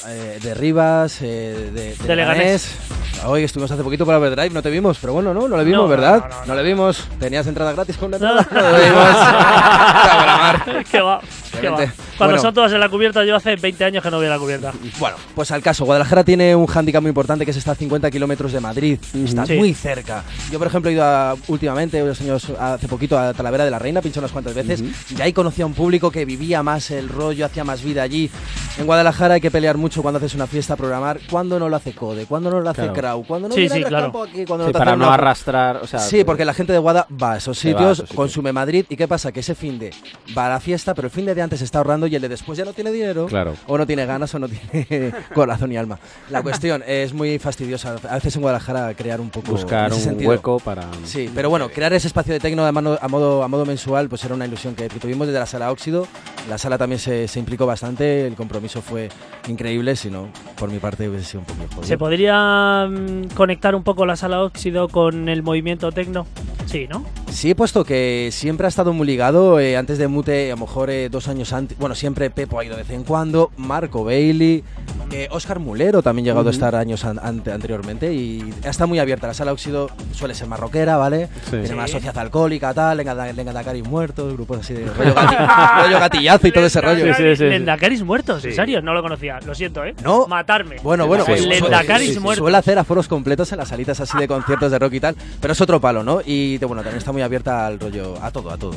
[0.09, 2.77] eh, de Rivas, eh, de, de, De Leganés.
[3.25, 5.83] Hoy estuvimos hace poquito para Overdrive, no te vimos, pero bueno, no, no le vimos,
[5.83, 6.31] No, ¿verdad?
[6.47, 7.07] no, le vimos.
[7.19, 8.17] Tenías entrada gratis con No.
[8.17, 8.47] entrada.
[8.51, 9.05] No, le vimos.
[9.17, 10.85] La.
[10.91, 11.21] ¿Qué va?
[11.61, 11.87] Cuando
[12.19, 12.39] Bueno.
[12.41, 14.73] son todas en la cubierta, yo hace 20 años que no voy a la cubierta.
[14.99, 18.11] Bueno, pues al caso, Guadalajara tiene un hándicap muy importante que es estar a 50
[18.11, 18.99] kilómetros de Madrid.
[19.15, 19.55] Está Sí.
[19.55, 20.25] muy cerca.
[20.51, 23.79] Yo, por ejemplo, he ido a- últimamente, unos años hace poquito, a Talavera de la
[23.79, 24.83] Reina, pinché unas cuantas veces,
[25.17, 28.31] y ahí conocí a un público que vivía más el rollo, hacía más vida allí.
[28.79, 31.93] En Guadalajara hay que pelear mucho cuando haces una fiesta, programar, cuando no lo hace
[31.93, 32.95] Code, cuando no lo hace Claro.
[32.95, 34.07] Crowd, cuando no Sí, sí, claro.
[34.23, 35.77] Aquí, cuando Sí, no te para no una- arrastrar.
[35.79, 38.05] O sea, Sí, porque la gente de Guada va a esos sitios.
[38.15, 38.85] consume Madrid.
[38.89, 39.33] ¿Y qué pasa?
[39.33, 39.91] Que ese fin de
[40.37, 42.29] va a la fiesta, pero el fin de, de antes está ahorrando y el de
[42.29, 43.27] después ya no tiene dinero.
[43.27, 43.55] Claro.
[43.67, 45.99] O no tiene ganas o no tiene corazón y alma.
[46.31, 47.97] La cuestión es muy fastidiosa.
[48.09, 49.53] A veces en Guadalajara crear un poco.
[49.53, 50.31] buscar un sentido.
[50.31, 50.85] hueco para.
[51.05, 54.35] Sí, pero bueno, crear ese espacio de tecno a, modo, a modo mensual pues era
[54.35, 56.07] una ilusión que, tuvimos desde la sala Óxido.
[56.49, 59.09] La sala también se, se implicó bastante, el compromiso fue
[59.49, 61.85] increíble, si no, por mi parte hubiese sido un poco jodido.
[61.85, 66.27] ¿Se podría mm, conectar un poco la sala óxido con el movimiento tecno?
[66.67, 67.05] Sí, ¿no?
[67.31, 70.91] Sí, puesto que siempre ha estado muy ligado, eh, antes de Mute, a lo mejor
[70.91, 74.64] eh, dos años antes, bueno, siempre Pepo ha ido de vez en cuando, Marco Bailey,
[75.12, 78.99] eh, Oscar Mulero también ha llegado a estar años an- ante- anteriormente y está muy
[78.99, 79.26] abierta.
[79.28, 81.28] La sala Óxido suele ser más rockera, ¿vale?
[81.51, 86.47] Tiene más sociedad alcohólica, tal, Lenga- Lengatacaris muertos, grupos así de rollo, gati- rollo gatillazo
[86.49, 87.14] y todo ese rollo.
[87.14, 87.45] Sí, sí, sí.
[87.45, 88.57] Lendacaris muertos, en Sí.
[88.57, 89.39] serio, no lo conocía.
[89.47, 89.95] Lo siento, ¿eh?
[90.03, 90.26] No.
[90.26, 90.76] Matarme.
[90.82, 92.39] Bueno, bueno, pues Sí, sí, sí, muertos.
[92.43, 95.53] suele hacer aforos completos en las salitas así de conciertos de rock y tal, pero
[95.53, 96.20] es otro palo, ¿no?
[96.24, 98.74] Y bueno, también está muy abierta al rollo, a todo, a todo.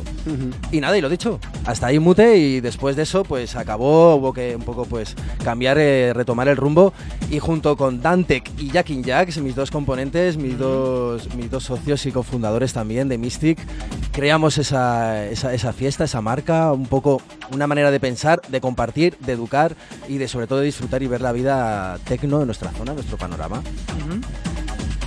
[0.71, 4.33] Y nada, y lo dicho, hasta ahí mute y después de eso pues acabó, hubo
[4.33, 6.93] que un poco pues cambiar, eh, retomar el rumbo.
[7.29, 12.05] Y junto con Dantec y Jackin Jacks, mis dos componentes, mis dos, mis dos socios
[12.05, 13.59] y cofundadores también de Mystic,
[14.11, 17.21] creamos esa, esa, esa fiesta, esa marca, un poco
[17.53, 19.75] una manera de pensar, de compartir, de educar
[20.07, 22.95] y de sobre todo de disfrutar y ver la vida tecno en nuestra zona, en
[22.97, 23.61] nuestro panorama.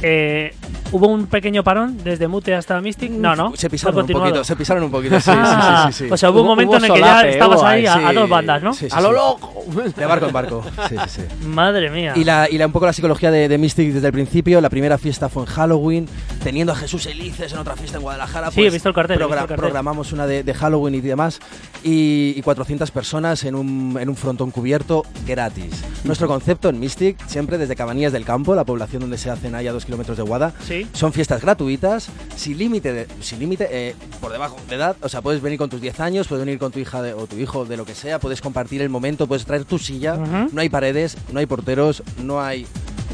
[0.02, 0.54] Eh,
[0.92, 3.10] ¿Hubo un pequeño parón desde Mute hasta Mystic?
[3.10, 3.52] No, no.
[3.56, 6.10] Se pisaron un poquito, se pisaron un poquito, sí, Ah, sí, sí, sí.
[6.12, 8.12] O sea, hubo un Hubo- momento hubo en el que ya estabas ahí a, a
[8.12, 8.72] dos bandas, ¿no?
[8.90, 9.64] ¡A lo loco!
[9.96, 10.62] De barco en barco.
[10.88, 11.46] Sí, sí, sí.
[11.46, 12.12] Madre mía.
[12.14, 14.60] Y, la, y la, un poco la psicología de, de Mystic desde el principio.
[14.60, 16.08] La primera fiesta fue en Halloween,
[16.44, 18.50] teniendo a Jesús Elices en otra fiesta en Guadalajara.
[18.50, 19.56] Sí, he visto el cartel, he visto el cartel.
[19.56, 21.40] Programamos una de, de Halloween y demás.
[21.82, 25.82] Y, y 400 personas en un, en un frontón cubierto gratis.
[26.04, 29.66] Nuestro concepto en Mystic, siempre desde Cabanillas del Campo, la población donde se hacen ahí
[29.68, 30.81] a dos kilómetros de Guada, Sí.
[30.92, 34.96] Son fiestas gratuitas, sin límite, de- sin límite eh, por debajo de edad.
[35.02, 37.26] O sea, puedes venir con tus 10 años, puedes venir con tu hija de- o
[37.26, 40.14] tu hijo de lo que sea, puedes compartir el momento, puedes traer tu silla.
[40.14, 40.48] Ujú.
[40.52, 42.66] No hay paredes, no hay porteros, no hay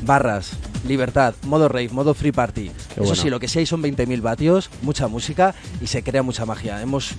[0.03, 0.53] barras.
[0.87, 2.67] Libertad, modo rave, modo free party.
[2.67, 3.15] Eso bueno.
[3.17, 6.81] sí, lo que sí hay son 20.000 vatios, mucha música y se crea mucha magia.
[6.81, 7.15] Hemos,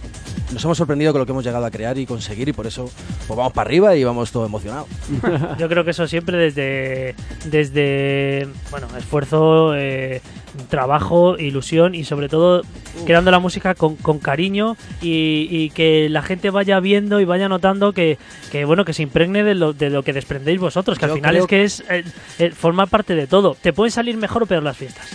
[0.53, 2.89] nos hemos sorprendido con lo que hemos llegado a crear y conseguir y por eso
[3.27, 4.87] pues vamos para arriba y vamos todo emocionados.
[5.59, 7.15] Yo creo que eso siempre desde,
[7.45, 10.21] desde bueno, esfuerzo, eh,
[10.67, 12.61] trabajo, ilusión y sobre todo
[13.05, 17.49] creando la música con, con cariño y, y que la gente vaya viendo y vaya
[17.49, 18.17] notando que,
[18.51, 21.17] que, bueno que se impregne de lo, de lo que desprendéis vosotros, que Yo al
[21.17, 22.03] final creo es que es eh,
[22.39, 23.55] eh, forma parte de todo.
[23.59, 25.09] Te pueden salir mejor o peor las fiestas.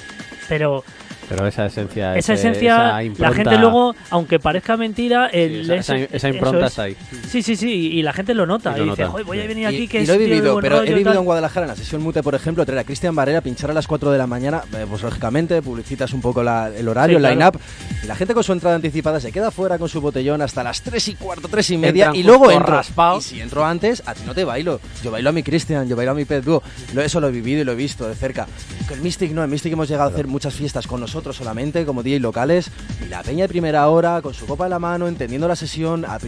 [0.49, 0.84] Pero
[1.29, 2.16] Pero esa esencia.
[2.16, 5.97] esa ese- esencia, esa la impronta- gente luego, aunque parezca mentira, Sí, el, esa, esa-
[5.97, 6.72] ese- esa impronta es.
[6.72, 6.97] está ahí.
[7.29, 8.72] Sí, sí, sí, y la gente lo nota.
[8.72, 9.12] Y Y, lo dice, nota.
[9.12, 9.49] "Joder, voy a Sí.
[9.49, 11.11] venir aquí y, que y es lo he de vivido, pero rollo he y vivido
[11.12, 11.18] tal".
[11.20, 13.75] en Guadalajara en la sesión Mute, por ejemplo, traer a Cristian Varela a pinchar a
[13.75, 17.25] las 4 de la mañana, eh, pues lógicamente publicitas un poco la- el horario, Sí,
[17.25, 17.53] el claro.
[17.59, 17.61] line-up,
[18.03, 20.83] y la gente con su entrada anticipada se queda fuera con su botellón hasta las
[20.83, 23.27] 3 y cuarto, 3 y media, Entran y luego raspados.
[23.33, 24.81] Y si entro antes, a ti no te bailo.
[25.03, 26.62] Yo bailo a mi Cristian, yo bailo a mi Pez Dúo.
[26.93, 28.47] Lo, eso lo he vivido y lo he visto de cerca.
[28.93, 32.03] El Mystic no, en Mystic hemos llegado a hacer muchas fiestas con nosotros solamente, como
[32.03, 32.71] DJ locales,
[33.05, 36.05] y la peña de primera hora, con su copa en la mano, entendiendo la sesión,
[36.05, 36.21] a a-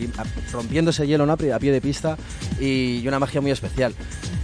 [0.53, 1.33] rompiendo ese hielo ¿no?
[1.33, 2.17] a pie de pista,
[2.61, 3.95] y, y una magia muy especial.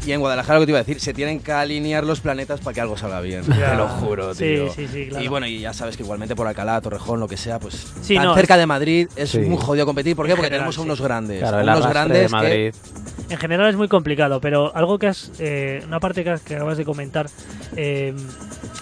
[0.04, 2.58] Y en Guadalajara, lo que te iba a decir, se tienen que alinear los planetas
[2.58, 3.44] para que algo salga bien.
[3.46, 3.70] Ya.
[3.70, 4.72] Te lo juro, Sí, tío.
[4.72, 5.24] sí, sí, claro.
[5.24, 8.16] Y bueno, y ya sabes que igualmente por Alcalá, Torrejón, lo que sea, pues Sí,
[8.16, 9.38] tan no, cerca es- de Madrid es Sí.
[9.38, 10.16] muy jodido competir.
[10.16, 10.32] ¿Por qué?
[10.32, 10.84] Porque general, tenemos a sí.
[10.84, 11.38] unos grandes.
[11.38, 12.74] Claro, a unos grandes de que- Madrid.
[13.30, 16.56] En general es muy complicado, pero algo que has, eh, una parte que, has- que
[16.56, 17.28] acabas de comentar,
[17.76, 18.12] eh,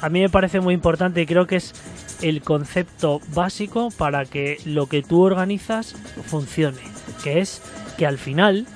[0.01, 1.75] a mí me parece muy importante y creo que es
[2.23, 5.97] el concepto básico para que lo que tú organizas
[6.27, 6.79] funcione,
[7.25, 7.61] que es
[7.99, 8.67] que al final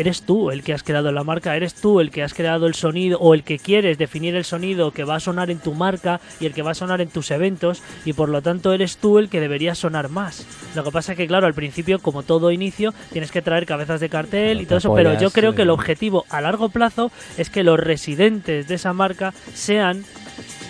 [0.00, 2.74] eres tú el que has creado la marca, eres tú el que has creado el
[2.74, 6.20] sonido o el que quieres definir el sonido que va a sonar en tu marca
[6.40, 9.18] y el que va a sonar en tus eventos y por lo tanto eres tú
[9.18, 10.46] el que debería sonar más.
[10.74, 14.00] Lo que pasa es que claro, al principio como todo inicio tienes que traer cabezas
[14.00, 15.72] de cartel y todo eso, pero yo creo que el eh.
[15.72, 20.04] objetivo a largo plazo es que los residentes de esa marca sean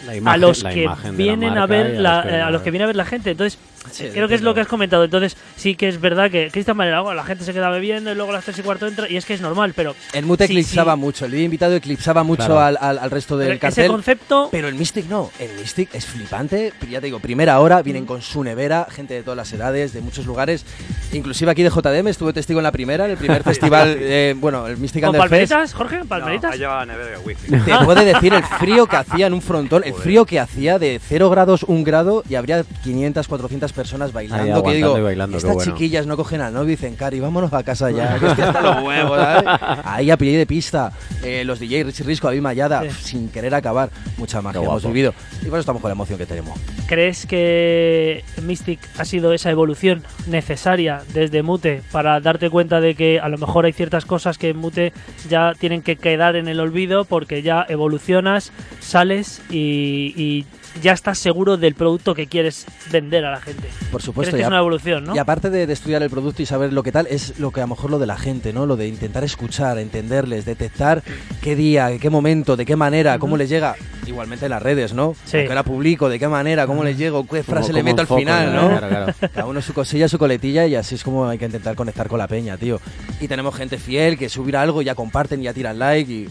[0.07, 2.87] La a imagen- los que imagen vienen a ver la- a los que viene a
[2.87, 3.31] ver la gente.
[3.31, 3.59] Entonces,
[3.93, 5.05] Sí, creo que es lo que has comentado.
[5.05, 8.31] Entonces, sí que es verdad que Cristian bueno, la gente se queda bebiendo y luego
[8.31, 10.53] a las 3 y cuarto entra y es que es normal, pero El Mute Sí,
[10.55, 11.01] eclipsaba sí.
[11.01, 12.61] mucho, el invitado eclipsaba mucho Claro.
[12.61, 13.91] al, al- al resto del pero ese cartel.
[13.91, 18.07] concepto Pero el Mystic no, el Mystic es flipante, ya te digo, primera hora, vienen
[18.07, 20.65] con su nevera, gente de todas las edades, de muchos lugares,
[21.13, 24.67] inclusive aquí de JDM, estuve testigo en la primera, en el primer festival, eh, bueno,
[24.67, 26.59] el Mystic con palmeritas, Jorge, No, palmeritas.
[26.59, 27.19] la nevera.
[27.65, 31.01] Te puede decir el frío que hacía en un frontón, el frío que hacía de
[31.07, 33.80] 0 grados, 1 grado y habría 500, 400 personas
[34.13, 34.45] bailando.
[34.45, 35.73] que aguantando digo, y bailando, estas bueno.
[35.73, 38.61] chiquillas no cogen al novio y dicen, Cari, vámonos a casa ya, que estoy hasta
[38.61, 39.45] los huevos, ¿sabes?
[39.85, 42.91] Ahí a pie de pista, eh, los DJ Richie Risco, David Mayada, Sí.
[43.03, 45.15] sin querer acabar, mucha magia hemos vivido.
[45.43, 46.59] Y por eso estamos con la emoción que tenemos.
[46.87, 53.21] ¿Crees que Mystic ha sido esa evolución necesaria desde Mute para darte cuenta de que
[53.21, 54.93] a lo mejor hay ciertas cosas que en Mute
[55.29, 60.47] ya tienen que quedar en el olvido porque ya evolucionas, sales y, y
[60.83, 63.69] ya estás seguro del producto que quieres vender a la gente.
[63.91, 65.15] Por ¿Crees supuesto, que es una evolución, no?
[65.15, 67.61] Y aparte de, de estudiar el producto y saber lo que tal, es lo que
[67.61, 68.67] a lo mejor lo de la gente, ¿no?
[68.67, 71.03] Lo de intentar escuchar, entenderles, detectar
[71.41, 73.77] qué día, qué momento, de qué manera, cómo les llega.
[74.07, 75.15] Igualmente en las redes, ¿no?
[75.25, 75.39] Sí.
[75.47, 78.55] Que la publico, de qué manera, cómo les llego, qué frase le meto al final,
[78.55, 78.69] ¿no?
[78.69, 79.15] Claro, claro.
[79.33, 82.19] Cada uno su cosilla, su coletilla y así es como hay que intentar conectar con
[82.19, 82.81] la peña, tío.
[83.21, 86.29] Y tenemos gente fiel que subirá algo, ya comparten, ya tiran like y...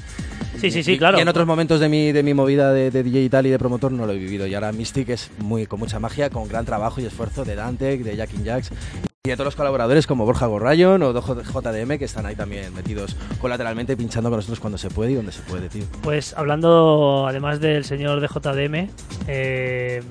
[0.60, 1.18] Sí, sí, sí, claro.
[1.18, 3.50] Y en otros momentos de mi, de mi movida de, de DJ y tal y
[3.50, 4.48] de promotor no lo he vivido.
[4.48, 7.98] Y ahora Mystic es muy con mucha magia, con gran trabajo y esfuerzo de Dante,
[7.98, 8.72] de Jackin Jacks
[9.26, 13.18] y de todos los colaboradores como Borja Gorrayon o JDM que están ahí también metidos
[13.42, 15.84] colateralmente pinchando con nosotros cuando se puede y donde se puede, tío.
[16.02, 18.90] Pues hablando además del señor de JDM,
[19.28, 20.02] eh,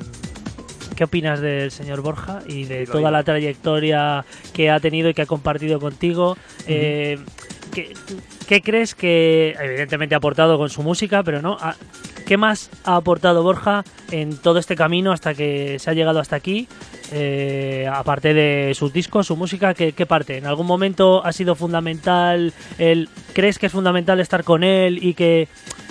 [0.95, 3.11] ¿qué opinas del señor Borja y de toda digo.
[3.11, 6.37] la trayectoria que ha tenido y que ha compartido contigo?
[6.67, 7.19] Eh,
[8.47, 11.57] ¿qué, crees que evidentemente ha aportado con su música, pero no?
[11.61, 11.77] ¿A-
[12.27, 16.37] ¿Qué más ha aportado Borja en todo este camino hasta que se ha llegado hasta
[16.37, 16.69] aquí?
[17.11, 20.37] Eh, aparte de sus discos, su música, ¿qué, qué parte?
[20.37, 22.53] ¿En algún momento ha sido fundamental?
[22.77, 25.49] El, ¿Crees que es fundamental estar con él y que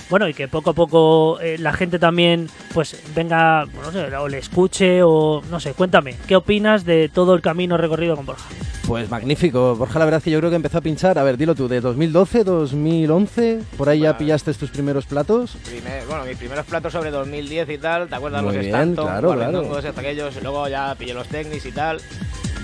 [0.09, 4.27] bueno, y que poco a poco eh, la gente también pues venga, no sé, o
[4.27, 8.45] le escuche o no sé, cuéntame, ¿qué opinas de todo el camino recorrido con Borja?
[8.87, 9.75] Pues magnífico.
[9.75, 11.67] Borja, la verdad es que yo creo que empezó a pinchar, a ver, dilo tú,
[11.67, 14.19] de 2012, 2011, por ahí ya Bueno.
[14.19, 15.57] pillaste tus primeros platos.
[15.65, 19.05] Primer- bueno, mis primeros platos sobre 2010 y tal, ¿te acuerdas Muy los bien, Stanton,
[19.05, 19.77] claro, claro.
[19.97, 21.99] aquellos, y luego ya pillé los Technics y tal.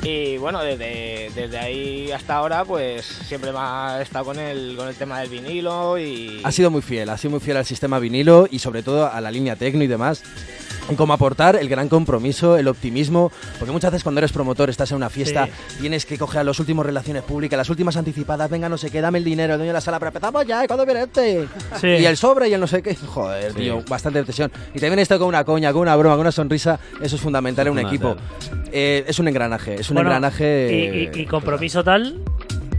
[0.13, 4.87] Y bueno, desde, desde ahí hasta ahora, pues siempre me ha estado con el, con
[4.87, 6.41] el tema del vinilo y...
[6.43, 9.21] Ha sido muy fiel, ha sido muy fiel al sistema vinilo y sobre todo a
[9.21, 10.23] la línea tecno y demás.
[10.97, 14.97] Como aportar el gran compromiso, el optimismo, porque muchas veces cuando eres promotor, estás en
[14.97, 15.47] una fiesta,
[15.79, 19.01] tienes que coger a los últimos relaciones públicas, las últimas anticipadas, venga, no sé qué,
[19.01, 20.67] dame el dinero, el dueño de la sala, pero empezamos ya, ¿eh?
[20.67, 21.47] ¿cuándo viene este?
[21.79, 21.87] Sí.
[21.87, 22.95] Y el sobre y el no sé qué.
[22.95, 23.59] Joder, Sí.
[23.59, 24.51] tío, bastante tensión.
[24.73, 27.67] Y también esto con una coña, con una broma, con una sonrisa, eso es fundamental
[27.67, 28.15] en un equipo.
[28.71, 31.09] Eh, es un engranaje, es un Bueno, engranaje.
[31.13, 32.19] y, y- y compromiso tal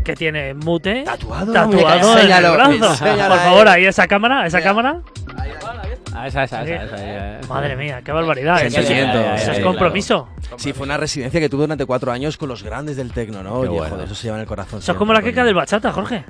[0.04, 3.04] que tiene mute Tatuado, tatuado en el brazo.
[3.04, 5.00] Por favor, ahí esa cámara, esa cámara.
[6.14, 6.70] Ah, esa, esa, Sí.
[6.72, 7.48] esa, esa, ya, ya.
[7.48, 8.58] Madre mía, qué barbaridad.
[8.58, 10.28] Se Eso es- compromiso.
[10.56, 13.50] Sí, fue una residencia que tuve durante cuatro años con los grandes del tecno, ¿no?
[13.62, 13.90] Qué Oye, bueno.
[13.90, 14.78] joder, eso se lleva en el corazón.
[14.78, 16.24] Eso es como la queca del bachata, Jorge.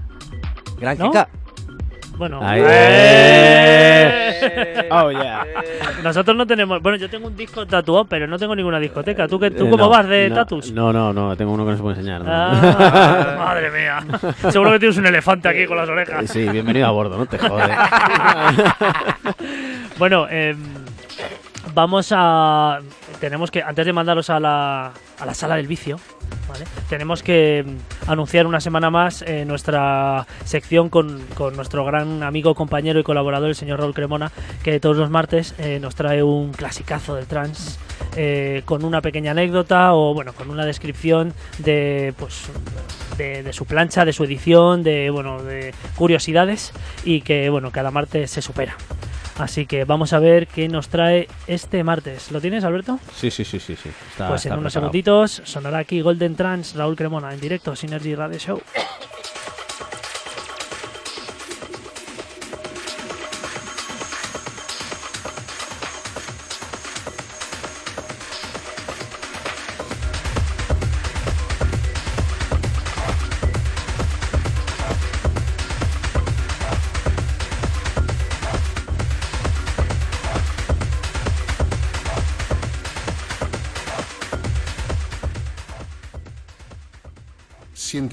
[0.79, 1.11] Gran ¿no?
[1.11, 1.29] queca.
[2.17, 2.63] Bueno, Ahí.
[2.65, 4.89] ¡Eh!
[4.91, 5.45] Oh, yeah.
[6.05, 6.81] nosotros no tenemos.
[6.81, 9.27] Bueno, yo tengo un disco tatuado, pero no tengo ninguna discoteca.
[9.27, 10.71] ¿Tú, qué, tú Eh, cómo no, vas de no, tatus?
[10.71, 12.21] No, no, no, tengo uno que no se puede enseñar.
[12.23, 12.31] ¿no?
[12.33, 13.99] Ah, madre mía.
[14.53, 16.31] Seguro que tienes un elefante aquí con las orejas.
[16.31, 17.69] Sí, bienvenido a bordo, no te jodes.
[19.99, 20.57] Bueno, em,
[21.75, 22.81] vamos a.
[23.21, 23.63] Tenemos que.
[23.63, 25.99] Antes de mandaros a la, a la sala del vicio,
[26.49, 26.65] ¿vale?
[26.89, 32.55] Tenemos que em, anunciar una semana más eh, nuestra sección con, con nuestro gran amigo,
[32.55, 34.33] compañero y colaborador, el señor Raúl Cremona,
[34.63, 37.79] que todos los martes eh, nos trae un clasicazo del trans.
[38.17, 42.49] eh, con una pequeña anécdota o bueno con una descripción de pues
[43.17, 46.73] de, de su plancha de su edición de bueno de curiosidades
[47.05, 48.77] y que bueno cada martes se supera
[49.39, 52.31] Así que vamos a ver qué nos trae este martes.
[52.31, 53.01] ¿Lo tienes, Alberto?
[53.15, 53.75] Sí, sí, sí, sí.
[53.75, 53.91] sí.
[54.11, 54.71] Está- pues en unos preparado.
[54.71, 58.63] segunditos sonará aquí Golden Trans, Raúl Cremona, en directo, Synergy Radio Show.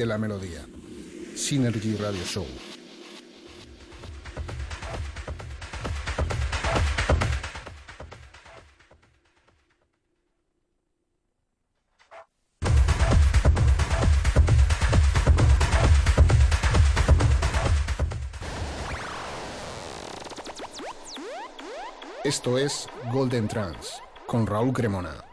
[0.01, 0.65] Siente la melodía.
[1.35, 2.47] Synergy Radio Show.
[22.23, 25.30] Esto es Golden Trans con Raúl Cremona.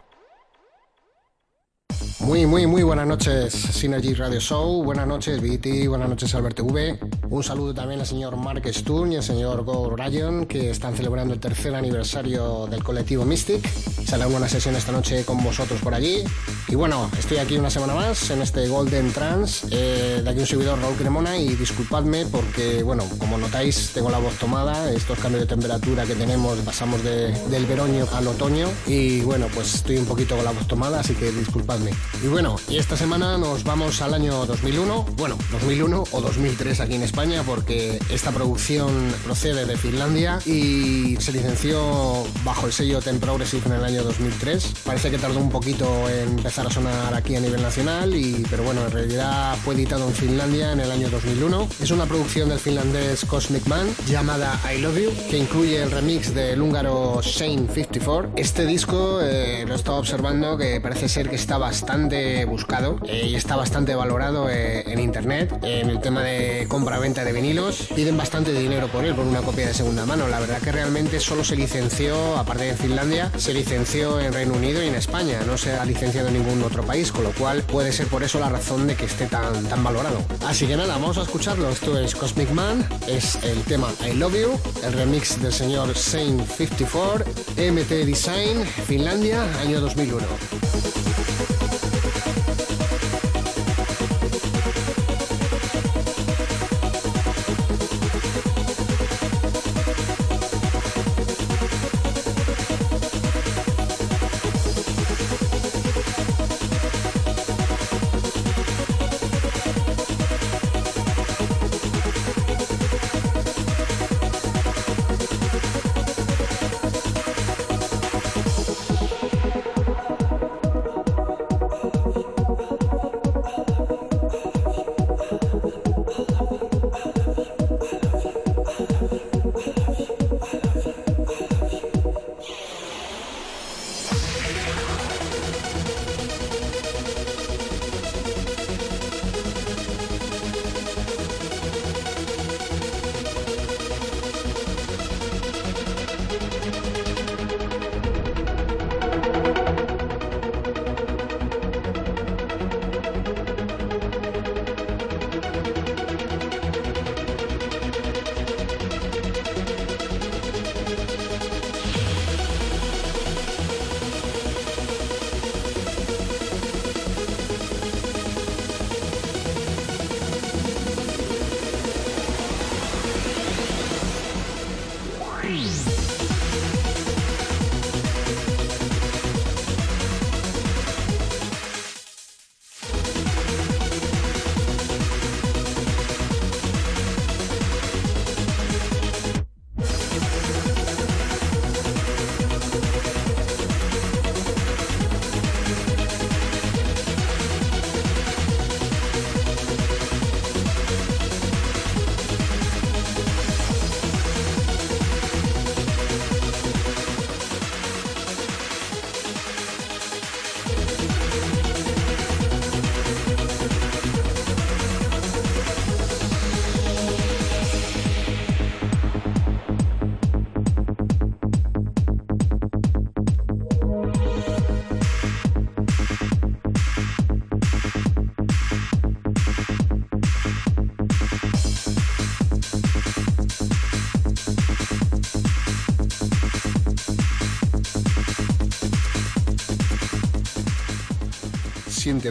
[2.21, 4.83] Muy, muy, muy buenas noches, Synergy Radio Show.
[4.83, 5.87] Buenas noches, BT.
[5.89, 6.99] Buenas noches, Alberto V.
[7.31, 11.33] Un saludo también al señor Mark Stun y al señor Go Ryan, que están celebrando
[11.33, 13.65] el tercer aniversario del colectivo Mystic.
[14.05, 16.25] Sale una sesión esta noche con vosotros por allí.
[16.67, 19.65] Y bueno, estoy aquí una semana más en este Golden Trans.
[19.71, 21.39] Eh, de aquí un servidor, Raúl Cremona.
[21.39, 24.91] Y disculpadme porque, bueno, como notáis, tengo la voz tomada.
[24.93, 28.67] Estos cambios de temperatura que tenemos, pasamos de- del veroño al otoño.
[28.89, 31.93] Y bueno, pues estoy un poquito con la voz tomada, así que disculpadme.
[32.23, 36.95] Y bueno, y esta semana nos vamos al año 2001, bueno, 2001 o 2003 aquí
[36.95, 43.21] en España, porque esta producción procede de Finlandia y se licenció bajo el sello Ten
[43.21, 44.75] Progressive en el año 2003.
[44.85, 48.65] Parece que tardó un poquito en empezar a sonar aquí a nivel nacional, y, pero
[48.65, 51.69] bueno, en realidad fue editado en Finlandia en el año 2001.
[51.81, 56.35] Es una producción del finlandés Cosmic Man llamada I Love You, que incluye el remix
[56.35, 58.33] del húngaro Shane 54.
[58.35, 61.98] Este disco eh, lo he estado observando que parece ser que está bastante
[62.47, 65.59] buscado eh, y está bastante valorado eh, en internet.
[65.63, 69.67] En el tema de compra-venta de vinilos, piden bastante dinero por él, por una copia
[69.67, 70.29] de segunda mano.
[70.29, 74.83] La verdad que realmente solo se licenció, aparte de Finlandia, se licenció en Reino Unido
[74.83, 75.41] y en España.
[75.47, 78.39] No se ha licenciado en ningún otro país, con lo cual puede ser por eso
[78.39, 80.19] la razón de que esté tan, tan valorado.
[80.47, 81.69] Así que nada, vamos a escucharlo.
[81.69, 86.47] Esto es Cosmic Man, es el tema I Love You, el remix del señor Saint
[86.47, 87.25] 54,
[87.57, 90.27] MT Design, Finlandia, año 2001.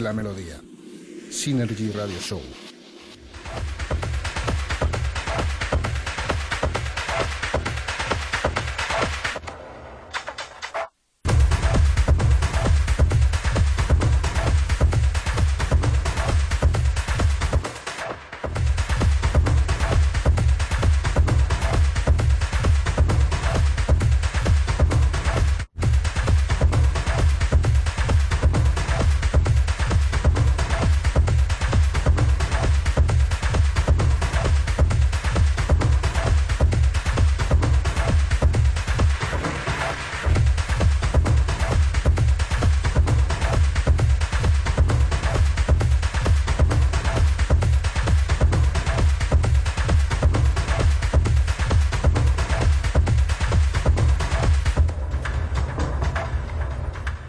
[0.00, 0.60] La melodía.
[1.30, 2.40] Synergy Radio Show.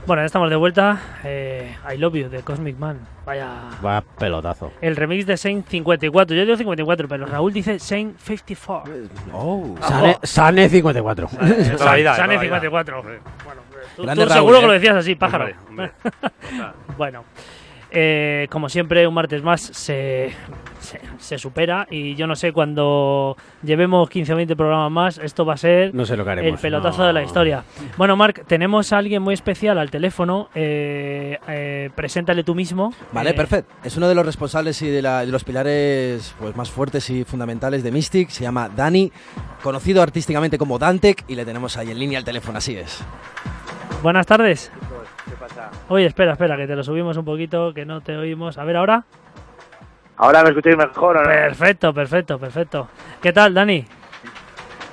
[0.10, 1.00] Bueno, ya estamos de vuelta.
[1.24, 2.98] Eh, I Love You de Cosmic Man.
[3.28, 3.70] Vaya.
[3.86, 4.72] Va pelotazo.
[4.82, 6.36] El remix de Saint 54.
[6.36, 8.92] Yo digo 54, pero Raúl dice Saint 54.
[9.32, 9.76] Oh.
[9.80, 11.28] Sane, Sane 54.
[11.28, 12.42] Totalidad, Sane totalidad.
[12.42, 13.04] 54.
[13.04, 13.22] Bueno,
[13.96, 14.62] tú, Grande tú Raúl, seguro ¿eh?
[14.62, 15.46] que lo decías así, pájaro.
[15.68, 15.92] Hombre, hombre.
[16.98, 17.24] bueno.
[17.92, 20.34] Eh, como siempre, un martes más se,
[20.80, 25.46] se, se supera y yo no sé, cuando llevemos 15 o 20 programas más, esto
[25.46, 26.52] va a ser No sé lo que haremos.
[26.54, 27.08] el pelotazo no.
[27.08, 27.64] de la historia.
[27.98, 30.50] Bueno, Marc, tenemos a alguien muy especial al teléfono.
[30.56, 32.94] Eh, eh, preséntale tú mismo.
[33.12, 33.74] Vale, Eh, perfecto.
[33.84, 37.24] Es uno de los responsables y de, la- de los pilares pues, más fuertes y
[37.24, 38.30] fundamentales de Mystic.
[38.30, 39.12] Se llama Dani,
[39.64, 43.04] conocido artísticamente como Dantec, y le tenemos ahí en línea al teléfono, así es.
[44.02, 44.72] Buenas tardes.
[45.26, 45.70] ¿Qué pasa?
[45.90, 48.58] Oye, espera, espera, que te lo subimos un poquito, que no te oímos.
[48.58, 49.04] A ver, ahora.
[50.20, 51.30] ¿Ahora me escucháis mejor o no?
[51.30, 52.88] Perfecto, perfecto, perfecto.
[53.22, 53.86] ¿Qué tal, Dani?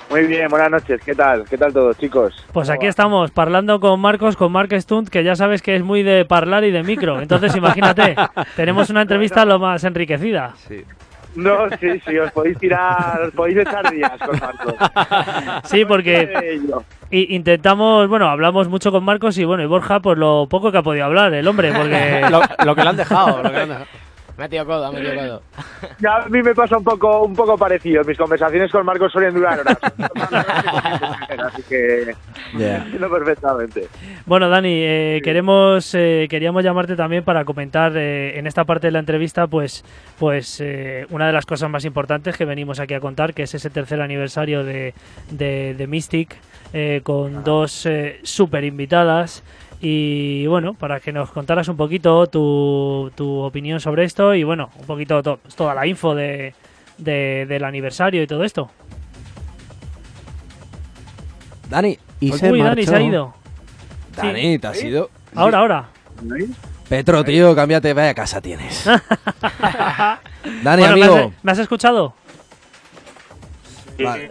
[0.09, 1.01] Muy bien, buenas noches.
[1.05, 1.45] ¿Qué tal?
[1.51, 2.33] ¿Qué tal todos, chicos?
[2.53, 2.91] Pues ¿Cómo aquí va?
[2.91, 6.63] estamos, parlando con Marcos, con Mark Stunt, que ya sabes que es muy de parlar
[6.63, 7.21] y de micro.
[7.21, 8.15] Entonces, imagínate,
[8.57, 10.53] tenemos una entrevista lo más enriquecida.
[10.69, 10.85] Sí.
[11.35, 14.75] No, sí, sí, os podéis tirar, os podéis echar días con Marcos.
[15.65, 16.61] Sí, porque
[17.11, 20.83] intentamos, bueno, hablamos mucho con Marcos y bueno, y Borja, pues lo poco que ha
[20.83, 23.43] podido hablar el hombre, porque lo, lo que le han dejado.
[23.43, 23.87] Lo que le han dejado.
[24.37, 25.43] Me ha tirado codo, me ha tirado codo.
[25.99, 28.05] Ya a mí me pasa un poco, un poco parecido.
[28.05, 29.79] Mis conversaciones con Marcos suelen durar horas.
[31.47, 32.15] Así que
[32.53, 33.89] entiendo perfectamente.
[34.27, 38.91] Bueno, Dani, eh, queremos, eh, queríamos llamarte también para comentar eh, en esta parte de
[38.91, 39.85] la entrevista, pues,
[40.19, 43.55] pues eh, una de las cosas más importantes que venimos aquí a contar, que es
[43.55, 44.93] ese tercer aniversario de,
[45.31, 46.37] de, de Mystic,
[46.73, 49.43] eh, con dos eh, super invitadas.
[49.81, 54.71] Y bueno, para que nos contaras un poquito tu, tu opinión sobre esto y bueno,
[54.79, 56.55] un poquito to- toda la info de,
[56.99, 58.71] de- del aniversario y todo esto.
[61.69, 63.35] Dani, Y se Uy, Dani se ha ido.
[64.15, 64.27] Sí.
[64.27, 65.11] Dani, te has ido.
[65.35, 65.89] Ahora, ahora.
[66.89, 68.85] Petro, tío, cámbiate, vaya casa tienes.
[70.63, 72.15] Dani, Bueno, ¿me amigo, has- ¿me has escuchado?
[74.05, 74.31] Vale.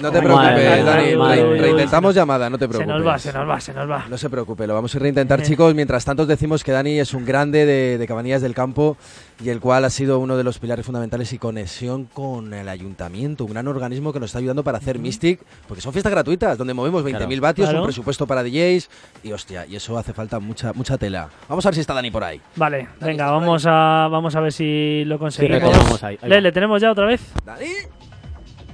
[0.00, 1.16] No te Madre preocupes, mía, Dani.
[1.16, 2.96] madre re- reintentamos llamada, no te Se preocupes.
[2.96, 4.04] nos va, se nos va, se nos va.
[4.08, 5.74] No se preocupe, lo vamos a reintentar, chicos.
[5.74, 8.96] Mientras tanto, os decimos que Dani es un grande de, de Cabanillas del Campo
[9.42, 13.44] y el cual ha sido uno de los pilares fundamentales y conexión con el ayuntamiento,
[13.44, 16.74] un gran organismo que nos está ayudando para hacer Mystic, porque son fiestas gratuitas, donde
[16.74, 17.80] movemos 20.000 vatios, Claro.
[17.82, 18.90] un presupuesto para DJs
[19.22, 21.28] y hostia, y eso hace falta mucha mucha tela.
[21.48, 22.40] Vamos a ver si está Dani por ahí.
[22.56, 25.70] Vale, venga, vamos a, vamos a ver si lo Sí, conseguimos.
[25.72, 26.40] tenemos ahí, ahí Le.
[26.42, 27.20] ¿le tenemos ya otra vez?
[27.44, 27.64] Dani,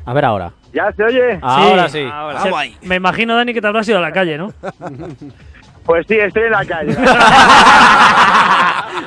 [0.07, 0.53] A ver ahora.
[0.73, 1.39] ¿Ya se oye?
[1.43, 2.09] Ahora sí.
[2.11, 2.77] Ahí.
[2.83, 4.53] Me imagino, Dani, que te habrás ido a la calle, ¿no?
[5.87, 6.93] Pues sí, estoy en la calle.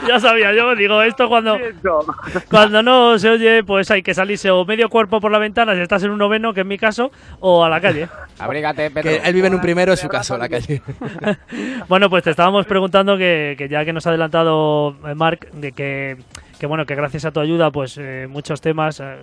[0.08, 1.58] ya sabía yo, digo, esto cuando,
[2.50, 5.82] cuando no se oye, pues hay que salirse o medio cuerpo por la ventana si
[5.82, 8.08] estás en un noveno, que es mi caso, o a la calle.
[8.40, 9.12] Abrígate, Petro.
[9.12, 10.82] Que él vive en un primero, es su caso, la calle.
[11.90, 15.74] Bueno, pues te estábamos preguntando que, que ya que nos ha adelantado eh, Marc, de
[15.74, 16.16] que,
[16.60, 19.18] que bueno, que gracias a tu ayuda, pues eh, muchos temas eh,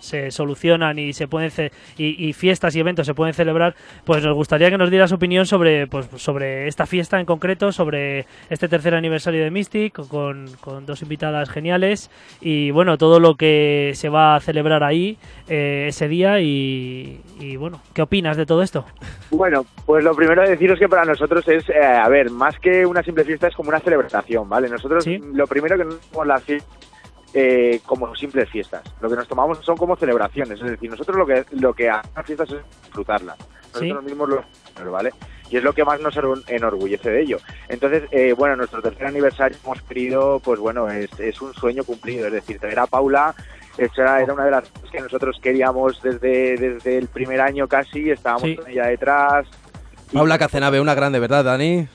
[0.00, 3.74] se solucionan y se pueden ce- y, y fiestas y eventos se pueden celebrar,
[4.04, 8.26] pues nos gustaría que nos dieras opinión sobre, pues, sobre esta fiesta en concreto, sobre
[8.48, 13.92] este tercer aniversario de Mystic, con, con dos invitadas geniales y bueno, todo lo que
[13.94, 18.62] se va a celebrar ahí eh, ese día y, y bueno, ¿qué opinas de todo
[18.62, 18.84] esto?
[19.30, 22.84] Bueno, pues lo primero de deciros que para nosotros es, eh, a ver, más que
[22.86, 24.68] una simple fiesta es como una celebración, ¿vale?
[24.68, 25.18] Nosotros Sí.
[25.34, 26.68] lo primero que no tomamos las fiestas
[27.34, 31.26] eh, como simples fiestas, lo que nos tomamos son como celebraciones, es decir, nosotros lo
[31.26, 33.36] que lo que hacemos las fiestas es disfrutarlas,
[33.74, 35.12] nosotros mismos lo ¿vale?
[35.50, 37.38] Y es lo que más nos enor- enorgullece de ello.
[37.68, 42.26] Entonces, eh, bueno, nuestro tercer aniversario hemos querido, pues bueno, es, es un sueño cumplido,
[42.28, 43.34] es decir, traer a Paula
[43.76, 48.10] era, era una de las cosas que nosotros queríamos desde, desde el primer año casi,
[48.10, 48.56] estábamos Sí.
[48.56, 49.46] con ella detrás.
[50.12, 51.88] Paula Cacenave, una grande, ¿verdad, Dani?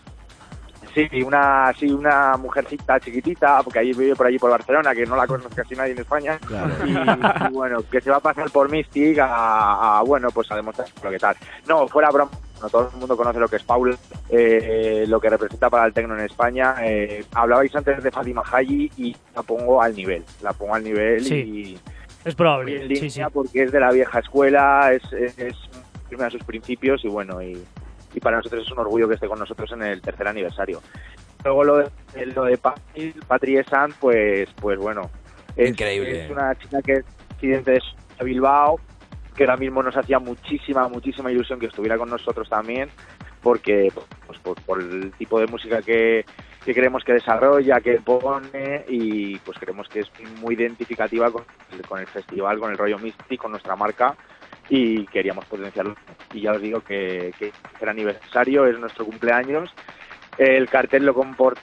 [0.95, 5.15] Sí, una, sí, una mujercita chiquitita, porque ahí vive por allí por Barcelona, que no
[5.15, 6.39] la conoce casi nadie en España.
[6.39, 6.73] Claro.
[6.85, 10.55] Y, y bueno, que se va a pasar por Mystic a, a, bueno, pues a
[10.55, 11.35] demostrar lo que tal.
[11.67, 12.31] No, fuera broma,
[12.61, 13.95] no todo el mundo conoce lo que es Paula,
[14.29, 16.75] eh, lo que representa para el tecno en España.
[16.81, 21.23] Eh, hablabais antes de Fatima Haji y la pongo al nivel, la pongo al nivel
[21.25, 21.35] Sí.
[21.35, 21.79] y
[22.23, 22.83] Es probable.
[22.83, 23.33] en Sí, línea sí.
[23.33, 25.55] porque es de la vieja escuela, es, es, es
[26.09, 27.61] firme a sus principios y bueno, y,
[28.15, 30.81] y para nosotros es un orgullo que esté con nosotros en el tercer aniversario.
[31.43, 35.11] Luego lo de, lo de Patri, Patri Esan, pues, pues bueno,
[35.55, 36.25] es, Increíble.
[36.25, 38.79] es una chica que es residente de Bilbao,
[39.35, 42.89] que ahora mismo nos hacía muchísima, muchísima ilusión que estuviera con nosotros también,
[43.43, 43.91] porque
[44.25, 46.25] pues, por, por el tipo de música que,
[46.63, 51.81] que creemos que desarrolla, que pone y pues creemos que es muy identificativa con el,
[51.85, 54.15] con el festival, con el rollo Mystic, con nuestra marca
[54.69, 55.95] y queríamos potenciarlo.
[56.33, 57.51] Y ya os digo que, que
[57.81, 59.73] el aniversario es nuestro cumpleaños.
[60.37, 61.15] El cartel lo,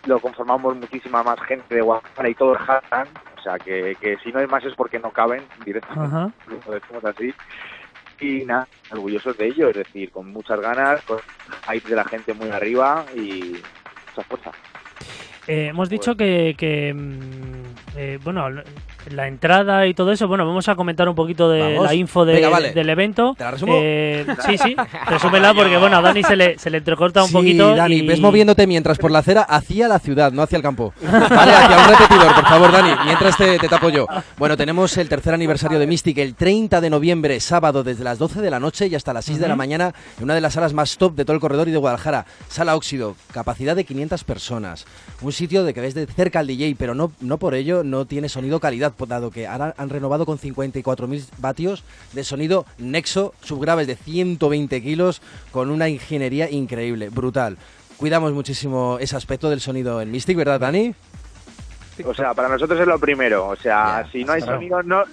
[0.06, 4.32] lo conformamos muchísima más gente de Guadalajara y todos jatan, o sea que, que si
[4.32, 6.32] no hay más es porque no caben directamente, Ajá.
[6.66, 7.34] lo decimos así.
[8.20, 11.18] Y nada, orgullosos de ello, es decir, con muchas ganas, con
[11.68, 13.60] hype de la gente muy arriba y
[14.10, 14.52] mucha fuerza.
[15.48, 18.46] Eh, hemos dicho que, que, mm, eh, bueno,
[19.10, 21.84] la entrada y todo eso, bueno, vamos a comentar un poquito de Vamos.
[21.86, 22.72] la info de- Venga, vale.
[22.72, 23.34] del evento.
[23.36, 23.72] ¿Te la resumo?
[23.76, 24.76] Eh, sí, sí,
[25.08, 27.74] resúmela porque, bueno, a Dani se le, se le entrecorta un sí, poquito.
[27.74, 30.94] Dani, y- ves moviéndote mientras por la acera hacia la ciudad, no hacia el campo.
[31.02, 34.06] Vale, hacia un repetidor, por favor, Dani, mientras te, te tapo yo.
[34.38, 38.40] Bueno, tenemos el tercer aniversario de Mystic el 30 de noviembre, sábado, desde las 12
[38.40, 40.72] de la noche y hasta las 6 de la mañana, en una de las salas
[40.72, 44.86] más top de todo el corredor y de Guadalajara, Sala Óxido, capacidad de 500 personas.
[45.20, 48.06] Un sitio de que ves de cerca al DJ, pero no, no por ello no
[48.06, 53.34] tiene sonido calidad, pues, dado que ahora han renovado con 54.000 vatios de sonido Nexo,
[53.42, 57.58] subgraves de 120 kilos, con una ingeniería increíble, brutal.
[57.96, 60.94] Cuidamos muchísimo ese aspecto del sonido en Mystic, ¿verdad, Dani?
[62.04, 63.48] O sea, para nosotros es lo primero.
[63.48, 64.58] O sea, si no hay claro.
[64.58, 65.04] sonido, no.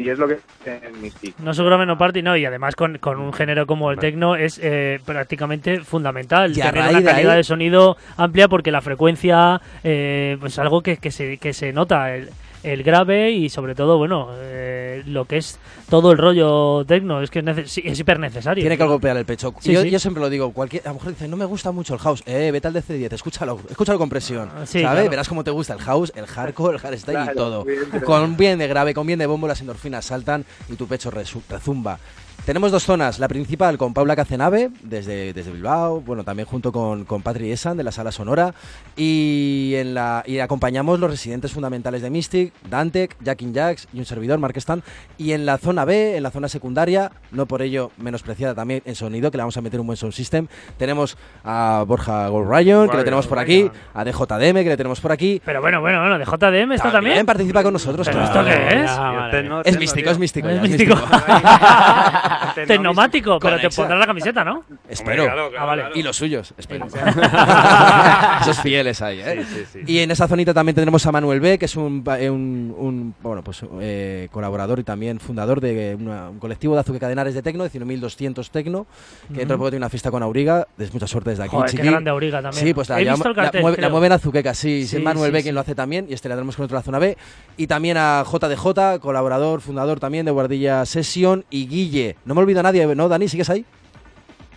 [0.00, 1.38] Y es lo que en Mystic.
[1.40, 1.52] No
[1.98, 6.52] party, no, y además con, con un género como el techno es eh, prácticamente fundamental.
[6.52, 10.82] Y tener una de calidad ahí- de sonido amplia porque la frecuencia eh, pues algo
[10.82, 12.14] que, que se, que se nota.
[12.14, 12.30] El,
[12.62, 15.58] el grave y sobre todo bueno eh, lo que es
[15.88, 19.54] todo el rollo techno es que es, es hiper necesario Tiene que golpear el pecho.
[19.60, 19.90] Sí, yo, sí.
[19.90, 22.22] yo siempre lo digo, cualquier, a lo mejor dice, no me gusta mucho el house.
[22.26, 24.50] Eh, vete al DC10, escúchalo, escúchalo con presión.
[24.54, 24.94] Ah, sí, ¿Sabes?
[24.98, 25.10] claro.
[25.10, 27.62] Verás cómo te gusta el house, el hardcore, el hardstyle y Claro, todo.
[27.62, 28.06] evidentemente.
[28.06, 31.42] Con bien de grave, con bien de bombo, las endorfinas saltan y tu pecho resu-
[31.48, 31.98] rezumba.
[32.46, 37.04] Tenemos dos zonas, la principal con Paula Cacenave, desde, desde Bilbao, bueno, también junto con,
[37.04, 38.54] con Patri Esan, de la Sala Sonora,
[38.96, 44.04] y, en la, y acompañamos los residentes fundamentales de Mystic, Dantec, Jackin Jacks y un
[44.06, 44.82] servidor, Mark Stan,
[45.16, 48.94] y en la zona B, en la zona secundaria, no por ello menospreciada también en
[48.94, 52.88] sonido, que le vamos a meter un buen sound system, tenemos a Borja Gold Ryan,
[52.88, 56.00] que le tenemos por aquí, a DJDM, que le tenemos por aquí, pero bueno bueno
[56.00, 58.48] bueno de JDM está también participa con nosotros, ¿Pero claro.
[58.48, 58.90] esto qué es?
[58.90, 60.12] Ya, Es místico, tío.
[60.12, 60.48] es místico.
[60.48, 60.94] Es ya, místico.
[62.54, 64.64] Tecno, tecnomático pero te pondrás la camiseta ¿no?
[64.88, 65.22] Espero.
[65.24, 65.82] Hombre, claro, claro, Ah, vale.
[65.82, 65.96] claro.
[65.98, 66.86] Y los suyos, espero.
[68.42, 69.44] Esos fieles ahí, ¿eh?
[69.48, 69.78] Sí, sí, sí.
[69.86, 73.14] Y en esa zonita también tendremos a Manuel B, que es un, pa- un, un,
[73.22, 77.42] bueno, pues, eh, colaborador y también fundador de una- un colectivo de Azuque Cadenares de
[77.42, 78.86] Tecno, 19.200 Tecno,
[79.28, 80.66] que dentro de poco tiene una fiesta con Auriga.
[80.76, 83.16] Des mucha suerte desde aquí, Joder, qué grande Auriga también Sí, pues la, he llama-
[83.16, 83.90] visto el la cartel mueve, la creo.
[83.90, 85.42] mueven Azuqueca, sí, Sí, es Manuel sí, B sí.
[85.44, 87.16] quien lo hace también, y este le tenemos con otro la zona B.
[87.56, 92.16] Y también a JDJ, colaborador, fundador también de Guardilla Session, y Guille.
[92.24, 93.28] No me olvido a nadie, ¿no, Dani?
[93.28, 93.64] ¿Sigues ahí?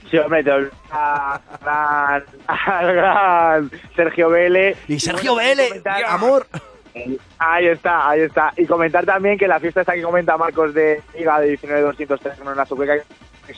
[0.10, 4.78] Sí, hombre, te olvidas al gran, al gran Sergio Vélez.
[4.88, 6.48] Y Sergio bueno, Vélez, comentar- amor.
[7.40, 8.54] Ahí está, ahí está.
[8.56, 12.48] Y comentar también que la fiesta esta que comenta Marcos de Liga de 19.200 en
[12.48, 12.66] una
[13.48, 13.58] es-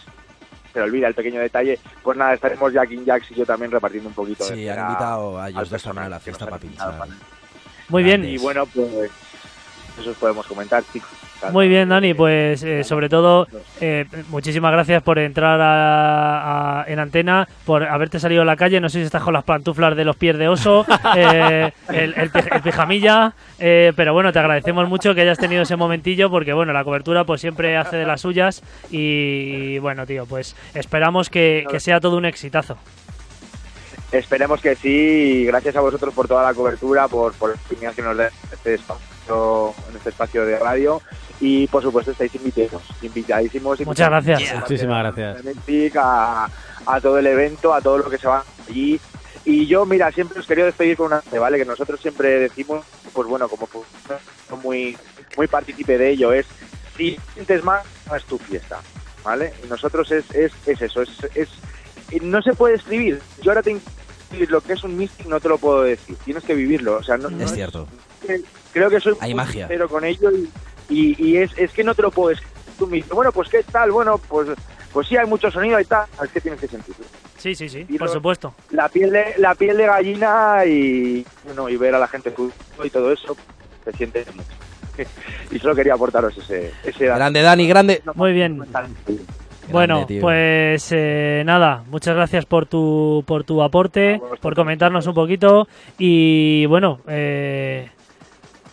[0.72, 1.78] se le olvida el pequeño detalle.
[2.02, 4.80] Pues nada, estaremos Jack in Jacks y yo también repartiendo un poquito de Sí, han
[4.88, 6.94] invitado a ellos dos a la fiesta para pinchar.
[7.90, 9.12] muy bien Y bueno, pues
[10.00, 11.10] eso os podemos comentar, chicos.
[11.52, 13.48] Muy bien, Dani, pues eh, sobre todo
[13.80, 18.80] eh, muchísimas gracias por entrar a- a- en antena, por haberte salido a la calle.
[18.82, 22.32] No sé si estás con las pantuflas de los pies de oso, eh, el, el
[22.52, 26.74] el pijamilla, eh, pero bueno, te agradecemos mucho que hayas tenido ese momentillo porque bueno,
[26.74, 31.80] la cobertura pues siempre hace de las suyas y, bueno, tío, pues esperamos que, que
[31.80, 32.78] sea todo un exitazo.
[34.12, 37.94] Esperemos que sí, y gracias a vosotros por toda la cobertura, por, por la oportunidad
[37.94, 41.02] que nos da este espacio, en este espacio de radio
[41.40, 43.80] y por supuesto estáis invitados, invitadísimos.
[43.80, 44.56] y Muchas gracias.
[44.62, 45.96] Muchísimas gracias.
[45.98, 46.50] a
[46.86, 49.00] a, todo el evento, a todo lo que se va allí.
[49.44, 51.58] Y yo, mira, siempre os quería despedir con una ¿vale?
[51.58, 53.68] Que nosotros siempre decimos, pues bueno, como
[54.64, 54.98] muy,
[55.38, 56.46] muy partícipe de ello, es
[56.98, 58.80] si sientes más, no es tu fiesta,
[59.24, 59.54] ¿vale?
[59.64, 61.50] Y nosotros es, es, es eso, es, es
[62.22, 63.22] no se puede escribir.
[63.42, 66.16] Yo ahora tengo que decir lo que es un mystic, no te lo puedo decir.
[66.24, 66.98] Tienes que vivirlo.
[66.98, 67.88] O sea, no, no Es cierto.
[68.26, 68.44] que-
[68.76, 69.68] creo que soy Hay muy magia.
[69.68, 70.50] sincero con ello y,
[70.90, 72.54] y, y es, es que no te lo puedo escribir.
[72.78, 74.50] Tú me dices, bueno, pues qué tal, bueno, pues
[74.92, 77.06] pues sí hay mucho sonido y tal, es que tienes que sentirlo.
[77.38, 78.54] Sí, sí, sí, Y por lo- supuesto.
[78.72, 82.34] La piel de la piel de gallina y bueno, y ver a la gente
[82.84, 83.36] y todo eso
[83.86, 84.50] se siente mucho.
[85.52, 87.18] y solo quería aportaros ese ese dato.
[87.18, 88.02] Grande, Dani, grande.
[88.14, 88.58] Muy bien.
[88.72, 88.96] Grande,
[89.72, 90.22] Bueno, tío.
[90.22, 95.68] pues eh, nada, muchas gracias por tu, por tu aporte, por comentarnos un poquito
[95.98, 97.90] y bueno, eh,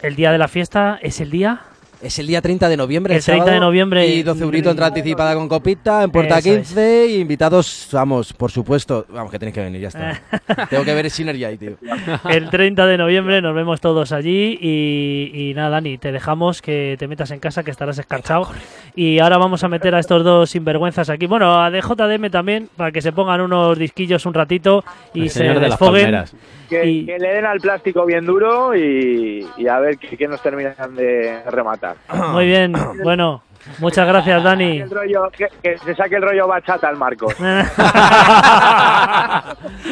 [0.02, 1.60] el día de la fiesta es el día.
[2.02, 3.14] Es el día 30 de noviembre.
[3.14, 4.04] El 30 de sábado, noviembre.
[4.08, 6.56] Y 12 euritos entrada anticipada con copita en puerta Eso es.
[6.68, 7.06] 15.
[7.10, 9.06] y invitados, vamos, por supuesto.
[9.08, 10.20] Vamos, que tenéis que venir, ya está.
[10.68, 11.76] Tengo que ver el Synergy ahí, tío.
[12.28, 16.96] El 30 de noviembre nos vemos todos allí y, y nada, Dani, te dejamos que
[16.98, 18.48] te metas en casa que estarás escarchado.
[18.96, 21.26] Y ahora vamos a meter a estos dos sinvergüenzas aquí.
[21.26, 24.82] Bueno, a DJDM también, para que se pongan unos disquillos un ratito
[25.14, 26.02] y El se señor de las desfoguen.
[26.02, 26.34] palmeras.
[26.72, 27.04] Que, y...
[27.04, 31.42] que, le den al plástico bien duro y, y a ver qué nos terminan de
[31.50, 31.96] rematar.
[32.32, 32.72] Muy bien,
[33.04, 33.42] bueno,
[33.78, 34.78] Muchas gracias, Dani.
[34.78, 37.26] Que, rollo, que, que, se saque el rollo bachata al marco.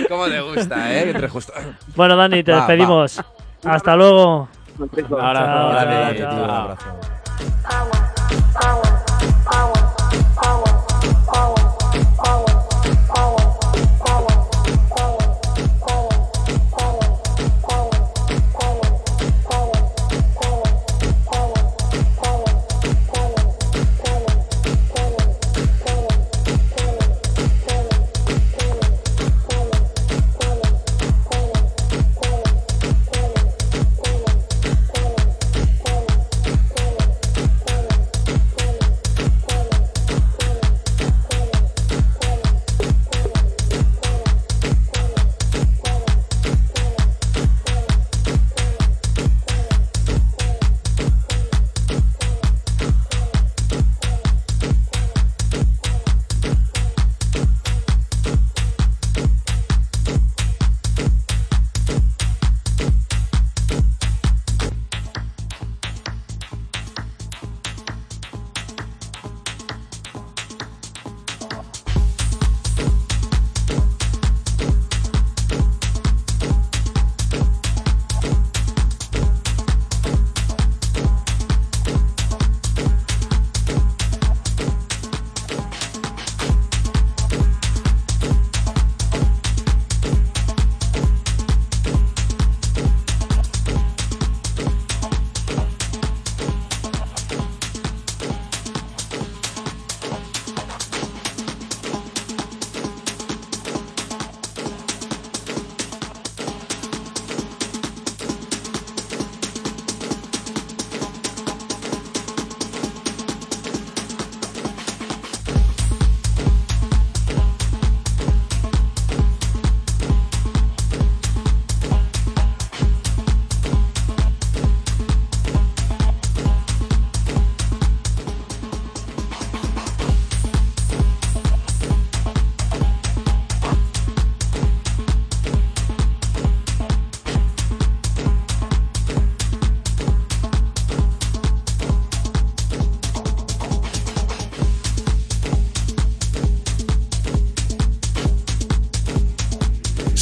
[0.08, 1.14] Como te gusta, ¿eh?
[1.14, 1.52] Te gusta.
[1.94, 3.22] Bueno, Dani, te va, despedimos.
[3.64, 3.74] Va.
[3.74, 4.48] Hasta luego.
[4.78, 5.68] Un abrazo.
[5.68, 5.76] Un
[6.50, 6.76] abrazo.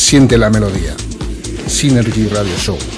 [0.09, 0.97] Siente la melodía.
[1.67, 2.98] Synergy Radio Show.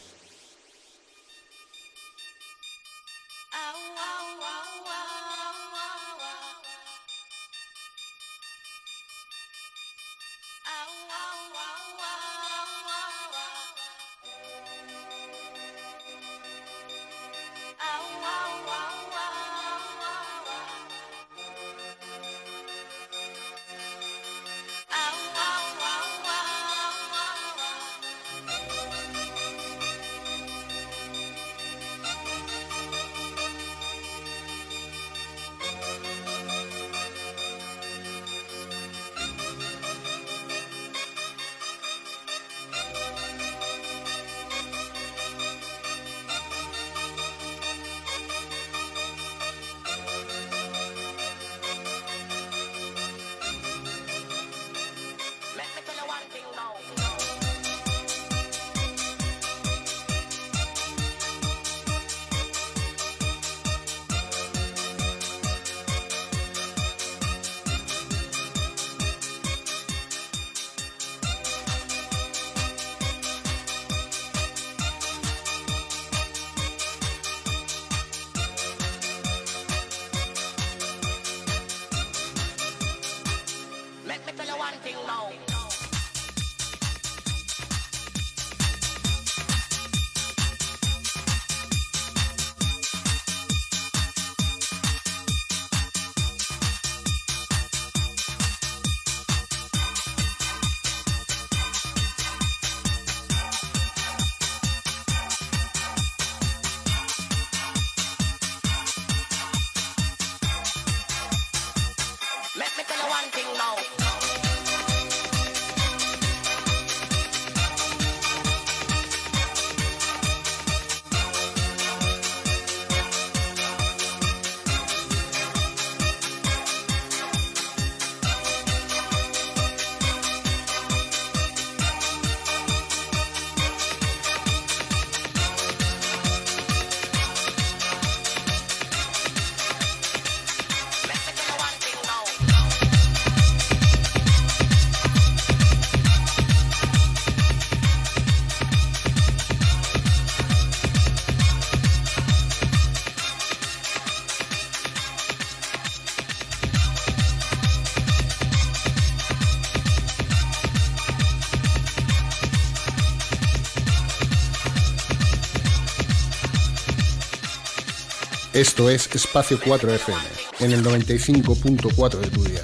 [168.61, 170.21] Esto es Espacio 4 FM,
[170.59, 172.63] en el 95.4 de tu día.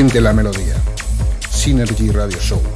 [0.00, 0.76] Siente la melodía.
[1.50, 2.69] Synergy Radio Show.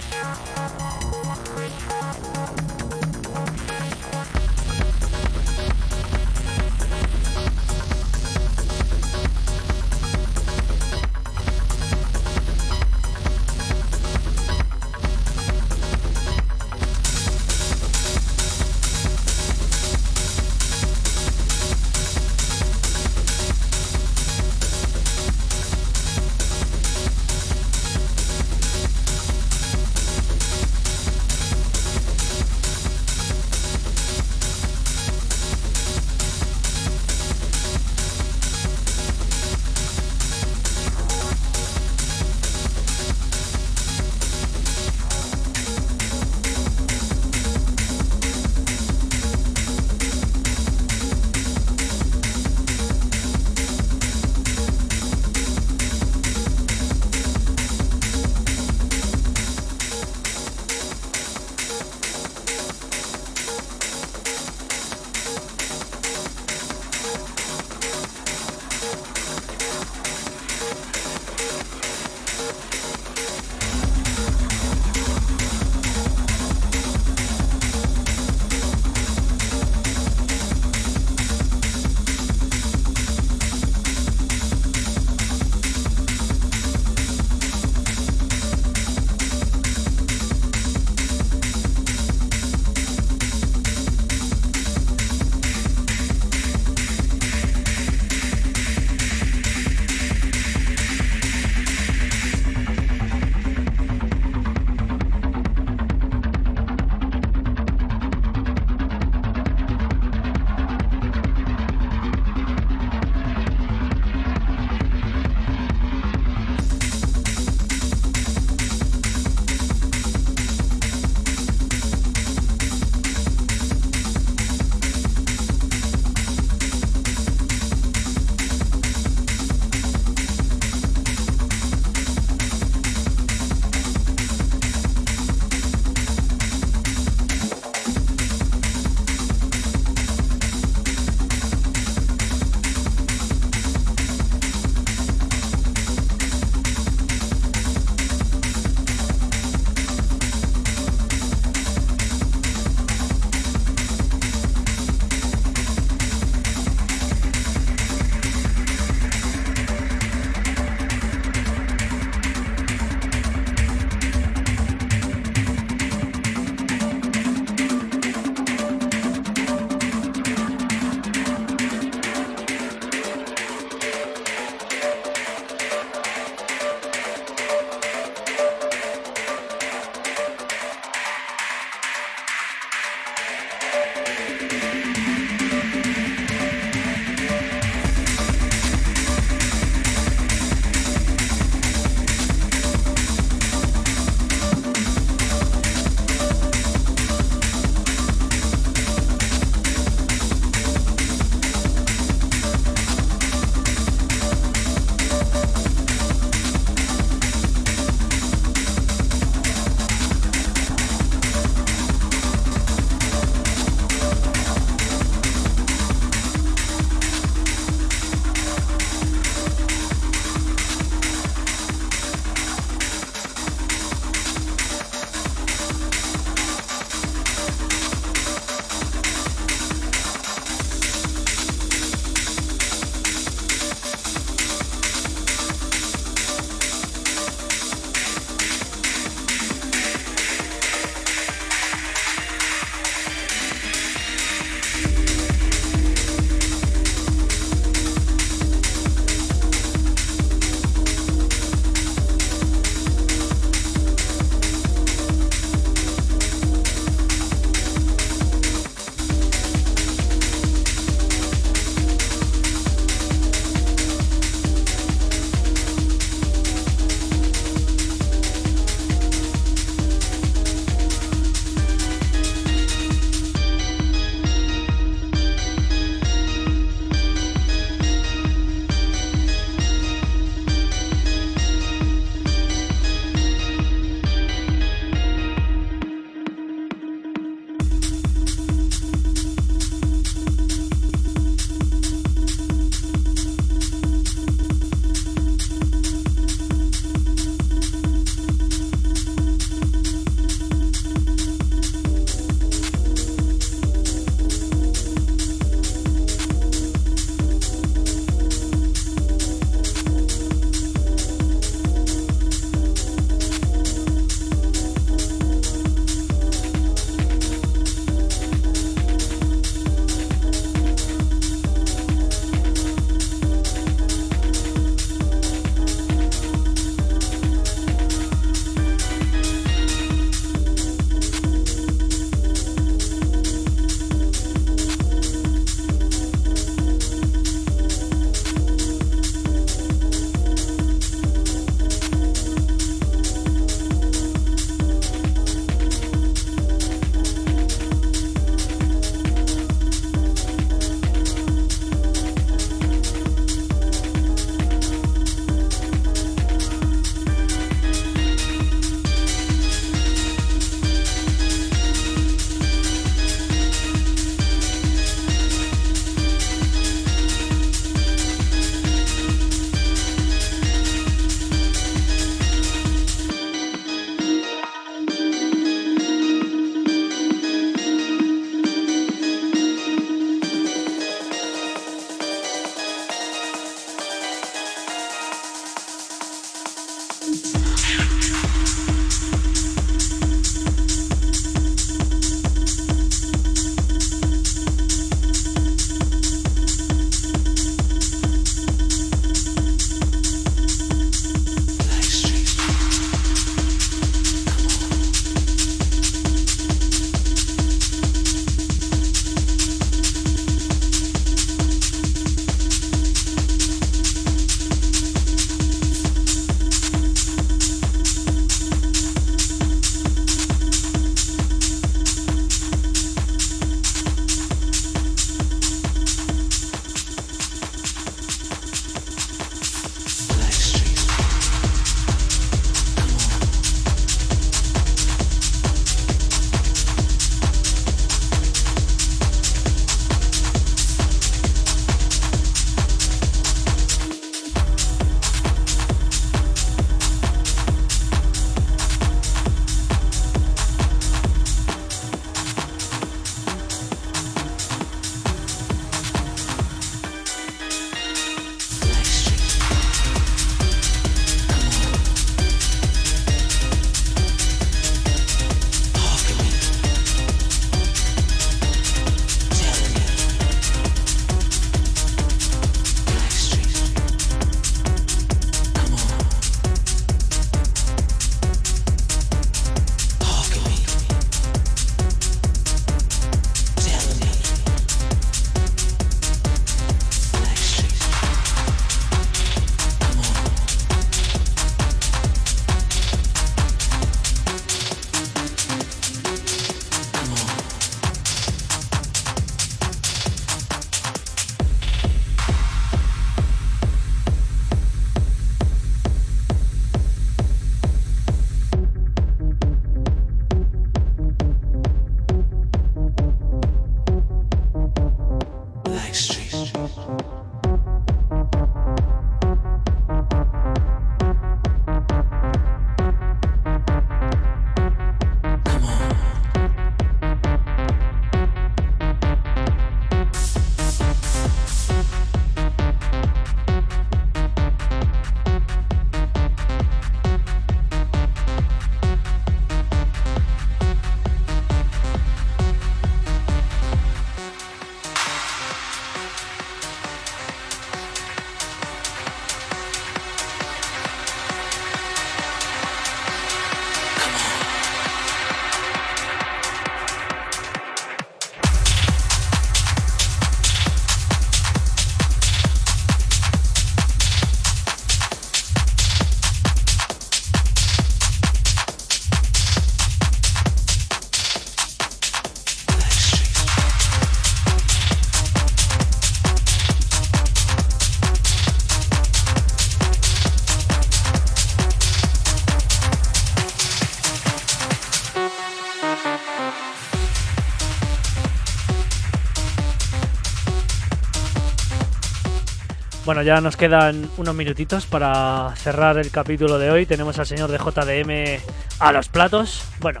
[593.10, 596.86] Bueno, ya nos quedan unos minutitos para cerrar el capítulo de hoy.
[596.86, 598.40] Tenemos al señor de JDM
[598.78, 599.64] a los platos.
[599.80, 600.00] Bueno,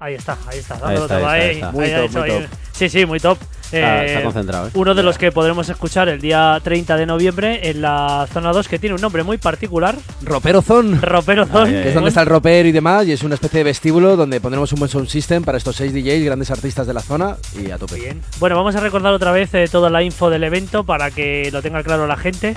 [0.00, 0.76] ahí está, ahí está.
[0.78, 1.72] dándolo está, todo, ahí ahí, está, está.
[1.72, 2.50] Muy ahí ha top, hecho muy ahí- top.
[2.72, 3.38] Sí, sí, muy top.
[3.74, 4.70] Está, Eh, está concentrado, ¿eh?
[4.74, 8.68] uno de los que podremos escuchar el día 30 de noviembre en la zona 2,
[8.68, 10.98] que tiene un nombre muy particular, Ropero Zone.
[11.00, 11.70] Ropero Zone.
[11.70, 14.40] Que es donde está el ropero y demás, y es una especie de vestíbulo donde
[14.40, 17.70] pondremos un buen sound system para estos seis DJs, grandes artistas de la zona, y
[17.70, 17.96] a tope.
[17.96, 18.20] Bien.
[18.38, 21.62] Bueno, vamos a recordar otra vez eh, toda la info del evento para que lo
[21.62, 22.54] tenga claro la gente.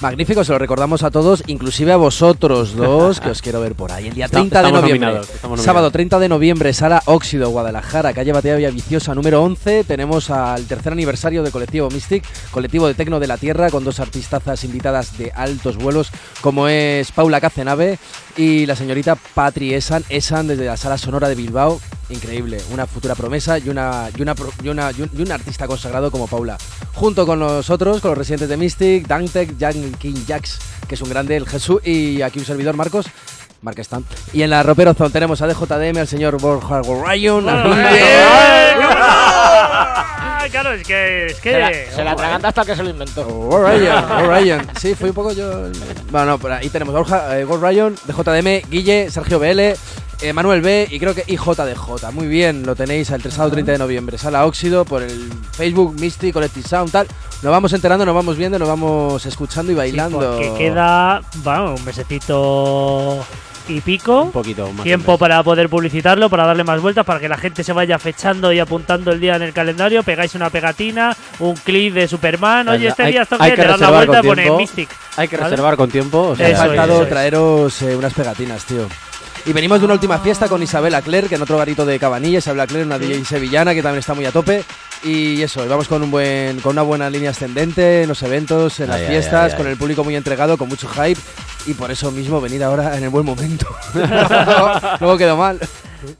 [0.00, 3.92] Magnífico, se lo recordamos a todos, inclusive a vosotros dos, que os quiero ver por
[3.92, 4.08] ahí.
[4.08, 5.20] El día Estamos- 30 de noviembre.
[5.58, 9.84] Sábado 30 de noviembre, Sala Óxido, Guadalajara, calle Batea Viciosa, número 11.
[9.84, 14.00] Tenemos al tercer aniversario de Colectivo Mystic, colectivo de tecno de la Tierra, con dos
[14.00, 16.10] artistazas invitadas de altos vuelos,
[16.40, 17.98] como es Paula Cacenave
[18.38, 21.78] y la señorita Patri Esan, Esan desde la Sala Sonora de Bilbao.
[22.10, 25.66] Increíble, una futura promesa y una, y una, y una, y un, y un artista
[25.66, 26.58] consagrado como Paula.
[26.92, 30.58] Junto con nosotros, con los residentes de Mystic, Dantec, Jan King Jax,
[30.88, 33.06] que es un grande, el Jesús, y aquí un servidor, Marcos.
[33.62, 34.06] Marca Stamp.
[34.32, 37.92] Y en la Ropero Zone tenemos a DJDM, al señor Borja Ryan, a Bueno, Miguel.
[37.94, 38.74] eh,
[40.40, 40.48] ¡Ah!
[40.50, 41.26] Claro, es que.
[41.26, 43.24] Es que Se la, se la atraganta hasta que se lo inventó.
[43.62, 44.66] Ryan, Gord Ryan.
[44.78, 45.66] Sí, fue un poco yo.
[45.66, 45.72] el-
[46.10, 49.74] Bueno, no, por ahí tenemos a Borja, eh, Gord Ryan, DJDM, Guille, Sergio BL
[50.34, 52.10] Manuel B y creo que IJDJ.
[52.12, 54.18] Muy bien, lo tenéis el sábado 30 de noviembre.
[54.18, 57.06] Sala Óxido por el Facebook, Misty, Collective Sound, tal.
[57.42, 60.38] Nos vamos enterando, nos vamos viendo, nos vamos escuchando y bailando.
[60.38, 63.24] Que queda, bueno, un mesecito
[63.70, 64.22] y pico.
[64.22, 64.82] Un poquito más.
[64.84, 68.52] Tiempo para poder publicitarlo, para darle más vueltas, para que la gente se vaya fechando
[68.52, 70.02] y apuntando el día en el calendario.
[70.02, 72.68] Pegáis una pegatina, un clip de Superman.
[72.68, 74.58] Oye, este Hay- día que que te das la reservar vuelta y con pones tiempo.
[74.60, 74.88] Mystic.
[75.16, 75.50] Hay que ¿Vale?
[75.50, 76.18] reservar con tiempo.
[76.28, 78.86] o sea, ha Eso es, faltado eso traeros eh, unas pegatinas, tío.
[79.46, 82.38] Y venimos de una última fiesta con Isabela Clerc, en otro garito de Cabanilla.
[82.38, 84.64] Isabela Clerc, una DJ sevillana que también está muy a tope.
[85.02, 88.78] Y eso, y vamos con un buen, con una buena línea ascendente en los eventos,
[88.80, 89.72] en las Ay, fiestas, ay, con ay.
[89.72, 91.18] el público muy entregado, con mucho hype.
[91.66, 93.66] Y por eso mismo venir ahora en el buen momento.
[95.00, 95.58] Luego quedó mal.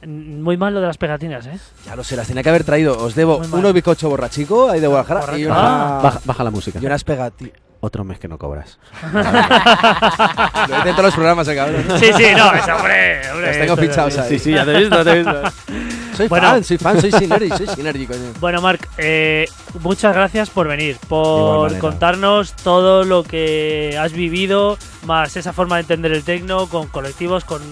[0.07, 1.59] Muy mal lo de las pegatinas, ¿eh?
[1.87, 2.99] Ya lo sé, las tenía que haber traído.
[2.99, 6.01] Os debo uno bizcocho borrachico ahí de Guadalajara y, una- Ah.
[6.03, 6.79] Baja, baja la música.
[6.83, 7.55] y unas pegatinas.
[7.83, 8.79] Otro mes que no cobras.
[9.03, 11.85] Lo todos los programas, el cabrón.
[11.99, 13.23] Sí, sí, no, es hombre.
[13.33, 14.39] hombre Los tengo fichados ahí.
[14.39, 15.43] sí, ya te he visto, te he visto.
[16.17, 16.49] Soy Bueno.
[16.49, 18.21] fan, soy fan, soy Synergy, soy Synergy, coño.
[18.41, 19.49] Bueno, Marc, eh,
[19.83, 24.77] muchas gracias por venir, por contarnos todo lo que has vivido,
[25.07, 27.63] más esa forma de entender el tecno con colectivos, con,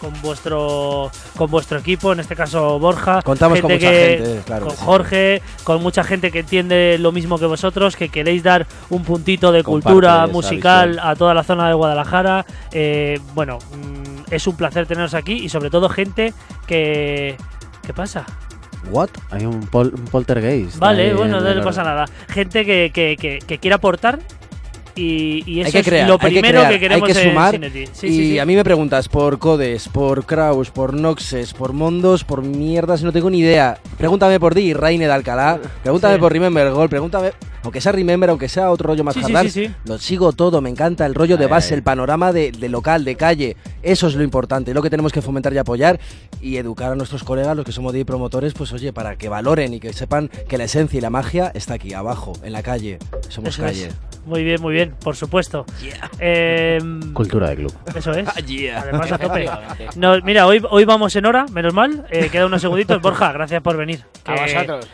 [0.00, 3.22] con vuestro con vuestro equipo, en este caso Borja.
[3.22, 4.76] Contamos con mucha que- gente, claro Con.
[4.76, 9.52] Jorge, con mucha gente que entiende lo mismo que vosotros, que queréis dar un puntito
[9.52, 12.44] de Comparte cultura musical a toda la zona de Guadalajara.
[12.72, 16.32] Eh, bueno, mm, es un placer teneros aquí y sobre todo gente
[16.66, 17.36] que...
[17.82, 18.24] ¿Qué pasa?
[18.90, 19.10] What?
[19.30, 20.78] Hay un, pol- un poltergeist.
[20.78, 22.04] Vale, bueno, en no le pasa nada.
[22.28, 24.18] Gente que, que, que, que quiera aportar
[24.96, 27.14] y, y eso hay que crear, es lo hay que primero crear, que queremos hay
[27.14, 27.60] que sumar.
[27.92, 28.38] Sí, y sí, sí.
[28.38, 33.12] a mí me preguntas por Codes, por Kraus, por Noxes, por Mondos, por mierdas, no
[33.12, 33.78] tengo ni idea.
[33.98, 36.20] Pregúntame por Di Reine de Alcalá, pregúntame Sí.
[36.20, 37.32] por Remember Gold, pregúntame,
[37.62, 39.74] aunque sea Remember, aunque sea otro rollo más Sí, sí, hard sí, sí.
[39.84, 41.78] lo sigo todo, me encanta el rollo de base, ay.
[41.78, 43.56] el panorama de, de local, de calle.
[43.82, 46.00] Eso es lo importante, lo que tenemos que fomentar y apoyar
[46.40, 49.74] y educar a nuestros colegas, los que somos DJ promotores, pues oye, para que valoren
[49.74, 52.98] y que sepan que la esencia y la magia está aquí, abajo, en la calle.
[53.28, 53.86] Somos Eso calle.
[53.88, 53.94] es.
[54.26, 55.64] Muy bien, muy bien, por supuesto.
[56.18, 57.74] Em, Cultura de club.
[57.94, 58.28] eso es.
[58.46, 58.80] Yeah.
[58.80, 59.50] Además, a tope.
[59.96, 62.06] No, mira, hoy, hoy vamos en hora, menos mal.
[62.10, 63.00] Eh, queda unos segunditos.
[63.02, 64.04] Borja, gracias por venir.
[64.24, 64.86] A vosotros.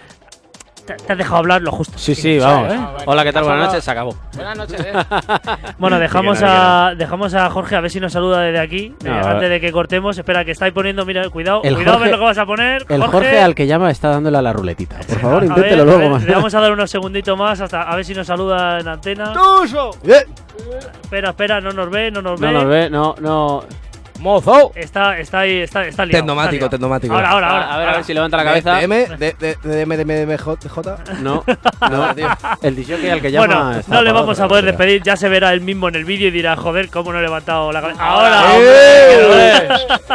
[0.87, 1.97] Te, te has dejado hablar lo justo.
[1.97, 2.73] Sí, sí, vamos.
[2.73, 2.77] ¿eh?
[2.77, 2.97] Ah.
[3.07, 3.45] Hola, ¿qué tal?
[3.45, 4.17] Buenas noches, se acabó.
[4.35, 4.93] Buenas noches, eh.
[5.79, 8.95] Bueno, dejamos a, dejamos a Jorge a ver si nos saluda desde aquí.
[9.05, 10.19] No, eh, antes de que cortemos.
[10.19, 11.05] Espera, que estáis poniendo.
[11.07, 11.61] Mira, cuidado.
[11.63, 12.87] El cuidado, Jorge- ver lo que vas a poner.
[12.89, 14.99] El Jorge al que llama está dándole a la ruletita.
[15.07, 16.25] Por favor, A inténtelo ver, luego ver, más.
[16.25, 19.33] Le vamos a dar unos segunditos más hasta a ver si nos saluda en antena.
[20.05, 20.25] Eh,
[21.03, 22.53] Espera, espera, no nos ve, no nos No ve.
[22.53, 23.65] nos ve, no, no.
[24.23, 24.71] ¡Mozo!
[24.77, 26.23] Está, está ahí, está, está liado.
[26.23, 26.71] Tecnomático, está liado.
[26.71, 27.13] tecnomático.
[27.13, 27.75] Ahora, ahora, ahora.
[27.75, 28.77] a ver, a ver si levanta la cabeza.
[28.77, 30.99] DM, DM, de, J.
[31.21, 31.45] No,
[31.91, 32.15] no.
[32.15, 32.29] tío.
[32.63, 33.47] El DJ al que llama.
[33.47, 36.05] Bueno, está no le vamos a poder despedir, ya se verá él mismo en el
[36.05, 38.01] vídeo y dirá, joder, cómo no he levantado la cabeza.
[38.01, 39.69] Ahora, hombre, ¡Eh!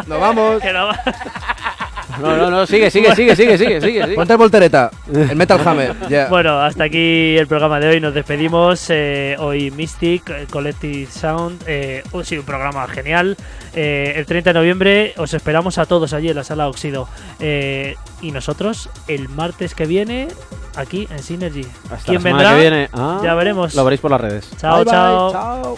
[0.08, 0.62] Nos vamos.
[2.22, 4.04] no- No, no, sigue, sigue, sigue, sigue, sigue, sigue.
[4.04, 4.16] sigue.
[4.16, 4.92] Ponte el voltereta.
[5.12, 5.94] El Metal Hammer.
[6.30, 8.00] Bueno, hasta aquí el programa de hoy.
[8.00, 8.86] Nos despedimos.
[8.90, 11.64] eh, hoy Mystic, eh, Collective Sound.
[11.68, 13.36] Eh, un- sí, un programa genial.
[13.74, 17.08] Eh, el 30 de noviembre os esperamos a todos allí en la sala Oxido.
[17.40, 20.28] Eh, y nosotros el martes que viene
[20.76, 21.66] aquí en Synergy.
[21.92, 22.52] Hasta ¿Quién la semana vendrá?
[22.56, 22.90] que viene.
[22.94, 23.76] Ah, Ya veremos.
[23.76, 24.50] Lo veréis por las redes.
[24.58, 24.92] Chao, Bye, bye.
[24.94, 25.32] chao.
[25.32, 25.78] chao.